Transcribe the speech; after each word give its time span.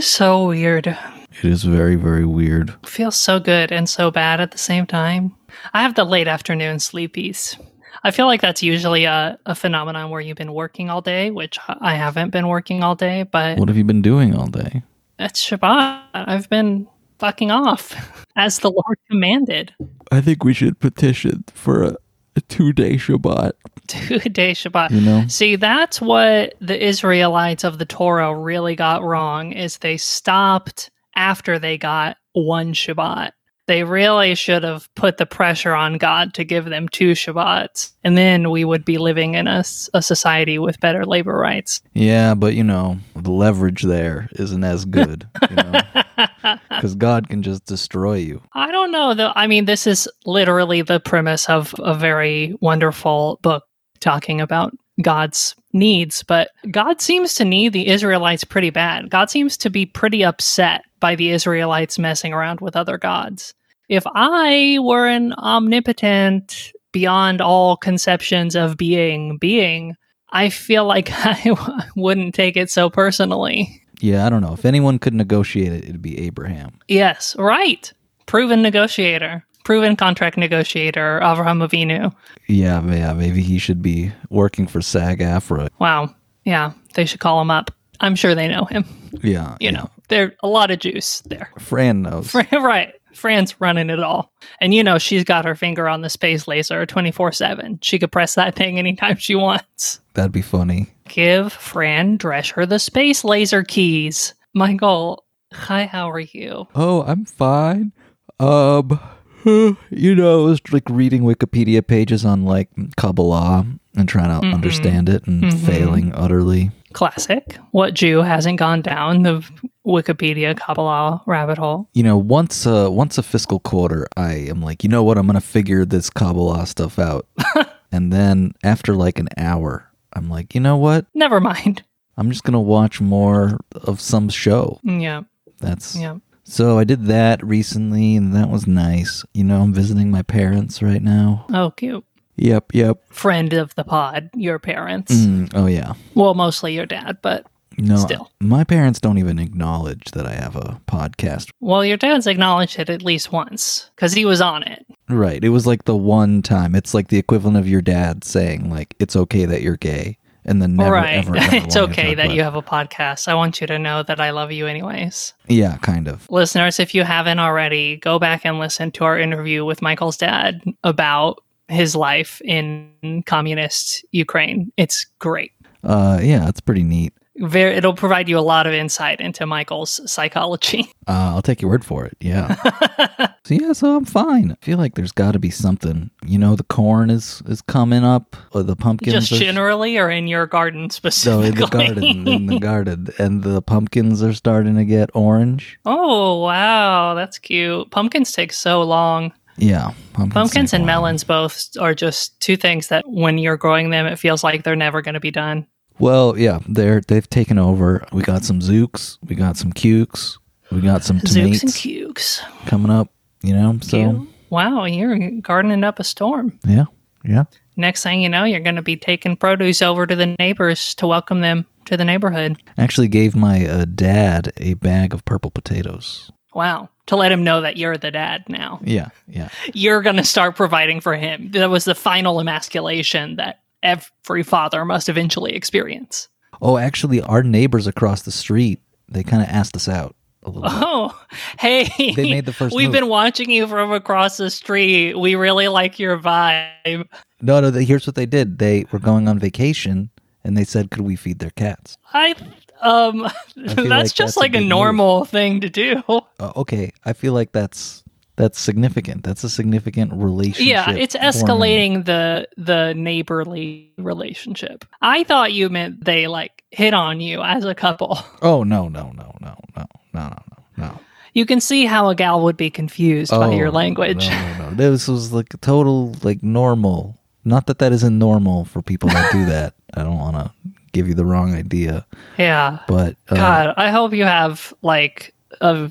Yawning 0.00 0.06
is 0.06 0.06
so 0.06 0.46
weird. 0.46 0.86
It 0.86 1.44
is 1.44 1.62
very, 1.64 1.94
very 1.94 2.24
weird. 2.24 2.74
Feels 2.86 3.16
so 3.16 3.38
good 3.38 3.70
and 3.70 3.86
so 3.86 4.10
bad 4.10 4.40
at 4.40 4.50
the 4.50 4.56
same 4.58 4.86
time. 4.86 5.34
I 5.74 5.82
have 5.82 5.94
the 5.94 6.04
late 6.04 6.26
afternoon 6.26 6.78
sleepies. 6.78 7.58
I 8.02 8.10
feel 8.10 8.24
like 8.26 8.40
that's 8.40 8.62
usually 8.62 9.04
a, 9.04 9.38
a 9.44 9.54
phenomenon 9.54 10.08
where 10.08 10.22
you've 10.22 10.38
been 10.38 10.54
working 10.54 10.88
all 10.88 11.02
day, 11.02 11.30
which 11.30 11.58
I 11.68 11.96
haven't 11.96 12.30
been 12.30 12.48
working 12.48 12.82
all 12.82 12.94
day, 12.94 13.24
but 13.24 13.58
What 13.58 13.68
have 13.68 13.76
you 13.76 13.84
been 13.84 14.00
doing 14.02 14.34
all 14.34 14.46
day? 14.46 14.82
it's 15.18 15.44
Shabbat. 15.46 16.00
I've 16.14 16.48
been 16.48 16.88
fucking 17.18 17.50
off 17.50 17.92
as 18.36 18.60
the 18.60 18.70
Lord 18.70 18.96
commanded. 19.10 19.74
I 20.10 20.22
think 20.22 20.44
we 20.44 20.54
should 20.54 20.80
petition 20.80 21.44
for 21.52 21.82
a, 21.84 21.96
a 22.36 22.40
two 22.42 22.72
day 22.72 22.94
Shabbat. 22.94 23.52
Two 23.86 24.18
day 24.18 24.52
Shabbat. 24.52 24.90
You 24.90 25.00
know? 25.00 25.24
See, 25.28 25.56
that's 25.56 26.00
what 26.00 26.54
the 26.60 26.82
Israelites 26.82 27.64
of 27.64 27.78
the 27.78 27.84
Torah 27.84 28.34
really 28.34 28.76
got 28.76 29.02
wrong 29.02 29.52
is 29.52 29.78
they 29.78 29.96
stopped 29.96 30.90
after 31.16 31.58
they 31.58 31.76
got 31.78 32.16
one 32.32 32.72
Shabbat. 32.72 33.32
They 33.70 33.84
really 33.84 34.34
should 34.34 34.64
have 34.64 34.92
put 34.96 35.18
the 35.18 35.26
pressure 35.26 35.74
on 35.74 35.96
God 35.96 36.34
to 36.34 36.42
give 36.42 36.64
them 36.64 36.88
two 36.88 37.12
Shabbats, 37.12 37.92
and 38.02 38.18
then 38.18 38.50
we 38.50 38.64
would 38.64 38.84
be 38.84 38.98
living 38.98 39.36
in 39.36 39.46
a 39.46 39.62
society 39.62 40.58
with 40.58 40.80
better 40.80 41.06
labor 41.06 41.34
rights. 41.38 41.80
Yeah, 41.94 42.34
but 42.34 42.54
you 42.54 42.64
know, 42.64 42.98
the 43.14 43.30
leverage 43.30 43.82
there 43.82 44.28
isn't 44.32 44.64
as 44.64 44.84
good. 44.84 45.28
You 45.48 45.54
know? 45.54 45.80
Because 46.68 46.96
God 46.96 47.28
can 47.28 47.42
just 47.42 47.66
destroy 47.66 48.14
you. 48.14 48.42
I 48.54 48.72
don't 48.72 48.90
know 48.90 49.14
though. 49.14 49.32
I 49.36 49.46
mean, 49.46 49.66
this 49.66 49.86
is 49.86 50.08
literally 50.26 50.82
the 50.82 50.98
premise 50.98 51.48
of 51.48 51.74
a 51.78 51.94
very 51.94 52.56
wonderful 52.60 53.38
book 53.42 53.64
talking 54.00 54.40
about 54.40 54.76
God's 55.00 55.54
needs, 55.72 56.24
but 56.24 56.50
God 56.70 57.00
seems 57.00 57.34
to 57.34 57.44
need 57.44 57.72
the 57.72 57.86
Israelites 57.86 58.42
pretty 58.42 58.70
bad. 58.70 59.10
God 59.10 59.30
seems 59.30 59.56
to 59.58 59.70
be 59.70 59.86
pretty 59.86 60.24
upset 60.24 60.82
by 60.98 61.14
the 61.14 61.30
Israelites 61.30 61.98
messing 61.98 62.32
around 62.32 62.60
with 62.60 62.74
other 62.74 62.98
gods. 62.98 63.54
If 63.90 64.04
I 64.06 64.78
were 64.80 65.08
an 65.08 65.32
omnipotent, 65.34 66.72
beyond 66.92 67.40
all 67.40 67.76
conceptions 67.76 68.54
of 68.54 68.76
being 68.76 69.36
being, 69.38 69.96
I 70.30 70.48
feel 70.48 70.84
like 70.84 71.08
I 71.12 71.88
wouldn't 71.96 72.34
take 72.34 72.56
it 72.56 72.70
so 72.70 72.88
personally. 72.88 73.82
Yeah, 74.00 74.24
I 74.24 74.30
don't 74.30 74.42
know. 74.42 74.52
If 74.52 74.64
anyone 74.64 75.00
could 75.00 75.12
negotiate 75.12 75.72
it, 75.72 75.84
it'd 75.84 76.00
be 76.00 76.20
Abraham. 76.20 76.78
Yes, 76.86 77.34
right. 77.36 77.92
Proven 78.26 78.62
negotiator, 78.62 79.44
proven 79.64 79.96
contract 79.96 80.36
negotiator, 80.36 81.18
Avraham 81.20 81.66
Avinu. 81.66 82.14
Yeah, 82.46 82.82
yeah, 82.86 83.12
maybe 83.12 83.42
he 83.42 83.58
should 83.58 83.82
be 83.82 84.12
working 84.30 84.68
for 84.68 84.80
SAG 84.80 85.18
AFTRA. 85.18 85.68
Wow. 85.80 86.14
Yeah, 86.44 86.72
they 86.94 87.06
should 87.06 87.20
call 87.20 87.40
him 87.40 87.50
up. 87.50 87.72
I'm 87.98 88.14
sure 88.14 88.36
they 88.36 88.46
know 88.46 88.66
him. 88.66 88.84
Yeah. 89.22 89.56
You 89.60 89.66
yeah. 89.66 89.70
know, 89.72 89.90
there's 90.08 90.32
a 90.44 90.48
lot 90.48 90.70
of 90.70 90.78
juice 90.78 91.20
there. 91.22 91.50
Fran 91.58 92.02
knows. 92.02 92.34
right. 92.52 92.94
Fran's 93.20 93.60
running 93.60 93.90
it 93.90 94.00
all. 94.00 94.32
And 94.60 94.74
you 94.74 94.82
know, 94.82 94.98
she's 94.98 95.24
got 95.24 95.44
her 95.44 95.54
finger 95.54 95.88
on 95.88 96.00
the 96.00 96.10
space 96.10 96.48
laser 96.48 96.86
24 96.86 97.32
7. 97.32 97.78
She 97.82 97.98
could 97.98 98.10
press 98.10 98.34
that 98.34 98.56
thing 98.56 98.78
anytime 98.78 99.16
she 99.16 99.34
wants. 99.34 100.00
That'd 100.14 100.32
be 100.32 100.42
funny. 100.42 100.88
Give 101.08 101.52
Fran 101.52 102.18
Drescher 102.18 102.68
the 102.68 102.78
space 102.78 103.22
laser 103.24 103.62
keys. 103.62 104.34
Michael, 104.54 105.24
hi, 105.52 105.86
how 105.86 106.10
are 106.10 106.20
you? 106.20 106.66
Oh, 106.74 107.02
I'm 107.02 107.24
fine. 107.24 107.92
Um, 108.40 108.98
you 109.90 110.14
know, 110.14 110.46
it 110.46 110.50
was 110.50 110.60
like 110.72 110.84
reading 110.88 111.22
Wikipedia 111.22 111.86
pages 111.86 112.24
on 112.24 112.44
like 112.44 112.68
Kabbalah 112.96 113.66
and 113.96 114.08
trying 114.08 114.40
to 114.40 114.46
understand 114.46 115.08
it 115.08 115.26
and 115.26 115.58
failing 115.62 116.12
utterly. 116.14 116.70
Classic. 116.92 117.56
What 117.70 117.94
Jew 117.94 118.18
hasn't 118.18 118.58
gone 118.58 118.82
down 118.82 119.22
the 119.22 119.48
Wikipedia 119.86 120.56
Kabbalah 120.56 121.22
rabbit 121.26 121.58
hole? 121.58 121.88
You 121.94 122.02
know, 122.02 122.18
once 122.18 122.66
uh 122.66 122.88
once 122.90 123.16
a 123.18 123.22
fiscal 123.22 123.60
quarter, 123.60 124.06
I 124.16 124.32
am 124.32 124.60
like, 124.60 124.82
you 124.82 124.90
know 124.90 125.02
what, 125.04 125.16
I'm 125.16 125.26
gonna 125.26 125.40
figure 125.40 125.84
this 125.84 126.10
Kabbalah 126.10 126.66
stuff 126.66 126.98
out. 126.98 127.26
and 127.92 128.12
then 128.12 128.52
after 128.64 128.94
like 128.94 129.18
an 129.18 129.28
hour, 129.36 129.88
I'm 130.12 130.28
like, 130.28 130.54
you 130.54 130.60
know 130.60 130.76
what? 130.76 131.06
Never 131.14 131.40
mind. 131.40 131.84
I'm 132.16 132.30
just 132.30 132.44
gonna 132.44 132.60
watch 132.60 133.00
more 133.00 133.58
of 133.74 134.00
some 134.00 134.28
show. 134.28 134.80
Yeah, 134.82 135.22
That's 135.60 135.96
yeah. 135.96 136.16
So 136.50 136.78
I 136.78 136.84
did 136.84 137.06
that 137.06 137.42
recently 137.44 138.16
and 138.16 138.34
that 138.34 138.50
was 138.50 138.66
nice. 138.66 139.24
You 139.34 139.44
know, 139.44 139.60
I'm 139.62 139.72
visiting 139.72 140.10
my 140.10 140.22
parents 140.22 140.82
right 140.82 141.02
now. 141.02 141.46
Oh, 141.52 141.70
cute. 141.70 142.04
Yep, 142.36 142.72
yep. 142.74 143.02
Friend 143.12 143.52
of 143.52 143.74
the 143.74 143.84
pod, 143.84 144.30
your 144.34 144.58
parents. 144.58 145.14
Mm, 145.14 145.50
oh 145.54 145.66
yeah. 145.66 145.92
Well, 146.14 146.34
mostly 146.34 146.74
your 146.74 146.86
dad, 146.86 147.18
but 147.20 147.46
No, 147.78 147.96
Still. 147.96 148.30
my 148.40 148.64
parents 148.64 148.98
don't 149.00 149.18
even 149.18 149.38
acknowledge 149.38 150.10
that 150.12 150.26
I 150.26 150.32
have 150.32 150.56
a 150.56 150.80
podcast. 150.86 151.50
well, 151.60 151.84
your 151.84 151.96
dad's 151.98 152.26
acknowledged 152.26 152.78
it 152.78 152.88
at 152.90 153.02
least 153.02 153.30
once 153.32 153.90
because 153.94 154.12
he 154.14 154.24
was 154.24 154.40
on 154.40 154.62
it. 154.62 154.86
Right. 155.08 155.42
It 155.44 155.50
was 155.50 155.66
like 155.66 155.84
the 155.84 155.96
one 155.96 156.40
time. 156.40 156.74
It's 156.74 156.94
like 156.94 157.08
the 157.08 157.18
equivalent 157.18 157.56
of 157.58 157.68
your 157.68 157.82
dad 157.82 158.24
saying 158.24 158.70
like 158.70 158.94
it's 158.98 159.16
okay 159.16 159.44
that 159.44 159.60
you're 159.62 159.76
gay, 159.76 160.16
and 160.50 160.60
then 160.60 160.74
never 160.74 160.90
right. 160.90 161.18
ever. 161.18 161.36
ever 161.38 161.56
it's 161.56 161.76
okay 161.76 162.14
that 162.14 162.32
you 162.32 162.42
have 162.42 162.56
a 162.56 162.62
podcast. 162.62 163.28
I 163.28 163.34
want 163.34 163.60
you 163.60 163.66
to 163.68 163.78
know 163.78 164.02
that 164.02 164.20
I 164.20 164.30
love 164.30 164.50
you 164.50 164.66
anyways. 164.66 165.32
Yeah, 165.46 165.76
kind 165.78 166.08
of. 166.08 166.28
Listeners, 166.28 166.80
if 166.80 166.94
you 166.94 167.04
haven't 167.04 167.38
already, 167.38 167.96
go 167.96 168.18
back 168.18 168.44
and 168.44 168.58
listen 168.58 168.90
to 168.92 169.04
our 169.04 169.18
interview 169.18 169.64
with 169.64 169.80
Michael's 169.80 170.16
dad 170.16 170.62
about 170.82 171.42
his 171.68 171.94
life 171.94 172.42
in 172.44 173.22
communist 173.26 174.04
Ukraine. 174.10 174.72
It's 174.76 175.06
great. 175.20 175.52
Uh, 175.84 176.18
yeah, 176.20 176.48
it's 176.48 176.60
pretty 176.60 176.82
neat. 176.82 177.14
Very, 177.40 177.74
it'll 177.74 177.94
provide 177.94 178.28
you 178.28 178.38
a 178.38 178.40
lot 178.40 178.66
of 178.66 178.74
insight 178.74 179.20
into 179.20 179.46
Michael's 179.46 180.00
psychology. 180.10 180.92
Uh, 181.10 181.34
I'll 181.34 181.42
take 181.42 181.60
your 181.60 181.68
word 181.68 181.84
for 181.84 182.04
it. 182.04 182.16
Yeah. 182.20 182.54
so 183.44 183.54
yeah, 183.54 183.72
so 183.72 183.96
I'm 183.96 184.04
fine. 184.04 184.52
I 184.52 184.64
feel 184.64 184.78
like 184.78 184.94
there's 184.94 185.10
got 185.10 185.32
to 185.32 185.40
be 185.40 185.50
something. 185.50 186.08
You 186.24 186.38
know, 186.38 186.54
the 186.54 186.62
corn 186.62 187.10
is 187.10 187.42
is 187.48 187.60
coming 187.62 188.04
up, 188.04 188.36
or 188.52 188.62
the 188.62 188.76
pumpkins. 188.76 189.14
Just 189.14 189.32
are, 189.32 189.44
generally 189.44 189.98
or 189.98 190.08
in 190.08 190.28
your 190.28 190.46
garden 190.46 190.88
specifically? 190.88 191.48
in 191.48 191.54
the 191.56 191.66
garden, 191.66 192.28
in 192.28 192.46
the 192.46 192.58
garden, 192.60 193.08
and 193.18 193.42
the 193.42 193.60
pumpkins 193.60 194.22
are 194.22 194.34
starting 194.34 194.76
to 194.76 194.84
get 194.84 195.10
orange. 195.14 195.80
oh, 195.84 196.44
wow. 196.44 197.14
That's 197.14 197.40
cute. 197.40 197.90
Pumpkins 197.90 198.30
take 198.30 198.52
so 198.52 198.82
long. 198.82 199.32
Yeah, 199.56 199.90
pumpkins, 200.12 200.32
Pumpkins 200.34 200.72
and 200.72 200.86
melons 200.86 201.24
both 201.24 201.76
are 201.80 201.94
just 201.94 202.38
two 202.40 202.56
things 202.56 202.86
that 202.88 203.04
when 203.08 203.36
you're 203.36 203.56
growing 203.56 203.90
them, 203.90 204.06
it 204.06 204.16
feels 204.16 204.44
like 204.44 204.62
they're 204.62 204.76
never 204.76 205.02
going 205.02 205.14
to 205.14 205.20
be 205.20 205.32
done. 205.32 205.66
Well, 206.00 206.38
yeah, 206.38 206.60
they're 206.68 207.02
they've 207.02 207.28
taken 207.28 207.58
over. 207.58 208.04
We 208.12 208.22
got 208.22 208.44
some 208.44 208.60
zooks, 208.60 209.18
we 209.28 209.34
got 209.36 209.56
some 209.56 209.72
cukes, 209.72 210.38
we 210.72 210.80
got 210.80 211.04
some 211.04 211.20
Zooks 211.20 211.62
and 211.62 211.72
cukes. 211.72 212.40
coming 212.66 212.90
up. 212.90 213.08
You 213.42 213.54
know, 213.54 213.78
so 213.82 213.96
Cute. 213.98 214.28
Wow, 214.50 214.84
you're 214.84 215.30
gardening 215.40 215.84
up 215.84 215.98
a 215.98 216.04
storm. 216.04 216.58
yeah, 216.66 216.84
yeah. 217.24 217.44
Next 217.76 218.02
thing 218.02 218.20
you 218.20 218.28
know, 218.28 218.44
you're 218.44 218.60
going 218.60 218.76
to 218.76 218.82
be 218.82 218.96
taking 218.96 219.36
produce 219.36 219.80
over 219.80 220.06
to 220.06 220.14
the 220.16 220.34
neighbors 220.38 220.94
to 220.96 221.06
welcome 221.06 221.40
them 221.40 221.64
to 221.86 221.96
the 221.96 222.04
neighborhood. 222.04 222.62
Actually, 222.76 223.08
gave 223.08 223.34
my 223.34 223.66
uh, 223.66 223.84
dad 223.94 224.52
a 224.58 224.74
bag 224.74 225.14
of 225.14 225.24
purple 225.24 225.50
potatoes. 225.50 226.30
Wow. 226.52 226.88
To 227.06 227.16
let 227.16 227.32
him 227.32 227.42
know 227.44 227.60
that 227.62 227.76
you're 227.76 227.96
the 227.96 228.10
dad 228.10 228.44
now. 228.48 228.80
Yeah, 228.84 229.08
yeah. 229.26 229.48
You're 229.72 230.02
going 230.02 230.16
to 230.16 230.24
start 230.24 230.56
providing 230.56 231.00
for 231.00 231.14
him. 231.16 231.50
That 231.52 231.70
was 231.70 231.84
the 231.84 231.94
final 231.94 232.38
emasculation 232.40 233.36
that 233.36 233.60
every 233.82 234.42
father 234.42 234.84
must 234.84 235.08
eventually 235.08 235.52
experience. 235.54 236.28
Oh, 236.62 236.76
actually, 236.76 237.20
our 237.22 237.42
neighbors 237.42 237.86
across 237.86 238.22
the 238.22 238.32
street 238.32 238.80
they 239.10 239.22
kind 239.22 239.42
of 239.42 239.48
asked 239.48 239.76
us 239.76 239.88
out 239.88 240.14
a 240.42 240.50
little. 240.50 240.62
bit. 240.62 240.72
Oh, 240.72 241.24
hey. 241.58 242.12
They 242.14 242.30
made 242.30 242.46
the 242.46 242.52
first 242.52 242.74
We've 242.74 242.88
move. 242.88 242.92
been 242.92 243.08
watching 243.08 243.50
you 243.50 243.66
from 243.66 243.92
across 243.92 244.36
the 244.36 244.50
street. 244.50 245.14
We 245.18 245.34
really 245.34 245.68
like 245.68 245.98
your 245.98 246.18
vibe. 246.18 247.08
No, 247.42 247.60
no. 247.60 247.70
Here's 247.72 248.06
what 248.06 248.14
they 248.16 248.26
did. 248.26 248.58
They 248.58 248.86
were 248.92 248.98
going 248.98 249.28
on 249.28 249.38
vacation, 249.38 250.10
and 250.44 250.56
they 250.56 250.64
said, 250.64 250.90
"Could 250.90 251.02
we 251.02 251.16
feed 251.16 251.40
their 251.40 251.50
cats?" 251.50 251.96
I 252.12 252.34
um 252.80 253.28
that's 253.56 253.76
like 253.76 254.04
just 254.04 254.16
that's 254.16 254.36
like 254.36 254.54
a, 254.54 254.60
move. 254.60 254.68
normal 254.68 255.24
thing 255.24 255.60
to 255.62 255.68
do. 255.68 256.02
Uh, 256.08 256.22
okay, 256.56 256.92
I 257.04 257.12
feel 257.12 257.32
like 257.32 257.52
that's 257.52 258.02
that's 258.40 258.58
significant. 258.60 259.22
That's 259.24 259.44
a 259.44 259.48
significant 259.50 260.12
relationship. 260.12 260.66
Yeah, 260.66 260.90
it's 260.92 261.14
escalating 261.16 262.04
the 262.04 262.48
the 262.56 262.94
neighborly 262.94 263.92
relationship. 263.98 264.84
I 265.02 265.24
thought 265.24 265.52
you 265.52 265.68
meant 265.68 266.04
they 266.04 266.26
like 266.26 266.62
hit 266.70 266.94
on 266.94 267.20
you 267.20 267.42
as 267.42 267.64
a 267.64 267.74
couple. 267.74 268.18
Oh 268.42 268.62
no, 268.64 268.88
no, 268.88 269.12
no, 269.12 269.34
no, 269.40 269.54
no, 269.76 269.76
no, 269.76 269.86
no, 270.14 270.28
no, 270.28 270.38
no. 270.76 271.00
You 271.34 271.46
can 271.46 271.60
see 271.60 271.84
how 271.86 272.08
a 272.08 272.14
gal 272.14 272.40
would 272.42 272.56
be 272.56 272.70
confused 272.70 273.30
by 273.30 273.52
your 273.52 273.70
language. 273.70 274.26
Oh, 274.26 274.30
No, 274.30 274.58
no, 274.64 274.70
no. 274.70 274.74
This 274.76 275.06
was 275.06 275.32
like 275.32 275.54
a 275.54 275.58
total 275.58 276.14
like 276.22 276.42
normal. 276.42 277.16
Not 277.44 277.66
that 277.66 277.78
that 277.78 277.92
isn't 277.92 278.18
normal 278.18 278.64
for 278.64 278.82
people 278.82 279.08
that 279.10 279.30
do 279.32 279.44
that. 279.54 279.74
I 279.94 280.02
don't 280.02 280.18
want 280.18 280.36
to 280.36 280.50
give 280.92 281.06
you 281.06 281.14
the 281.14 281.24
wrong 281.24 281.54
idea, 281.54 282.04
Yeah. 282.36 282.80
but 282.88 283.14
uh, 283.28 283.36
God, 283.36 283.74
I 283.76 283.90
hope 283.90 284.12
you 284.12 284.24
have 284.24 284.74
like 284.82 285.32
a 285.60 285.90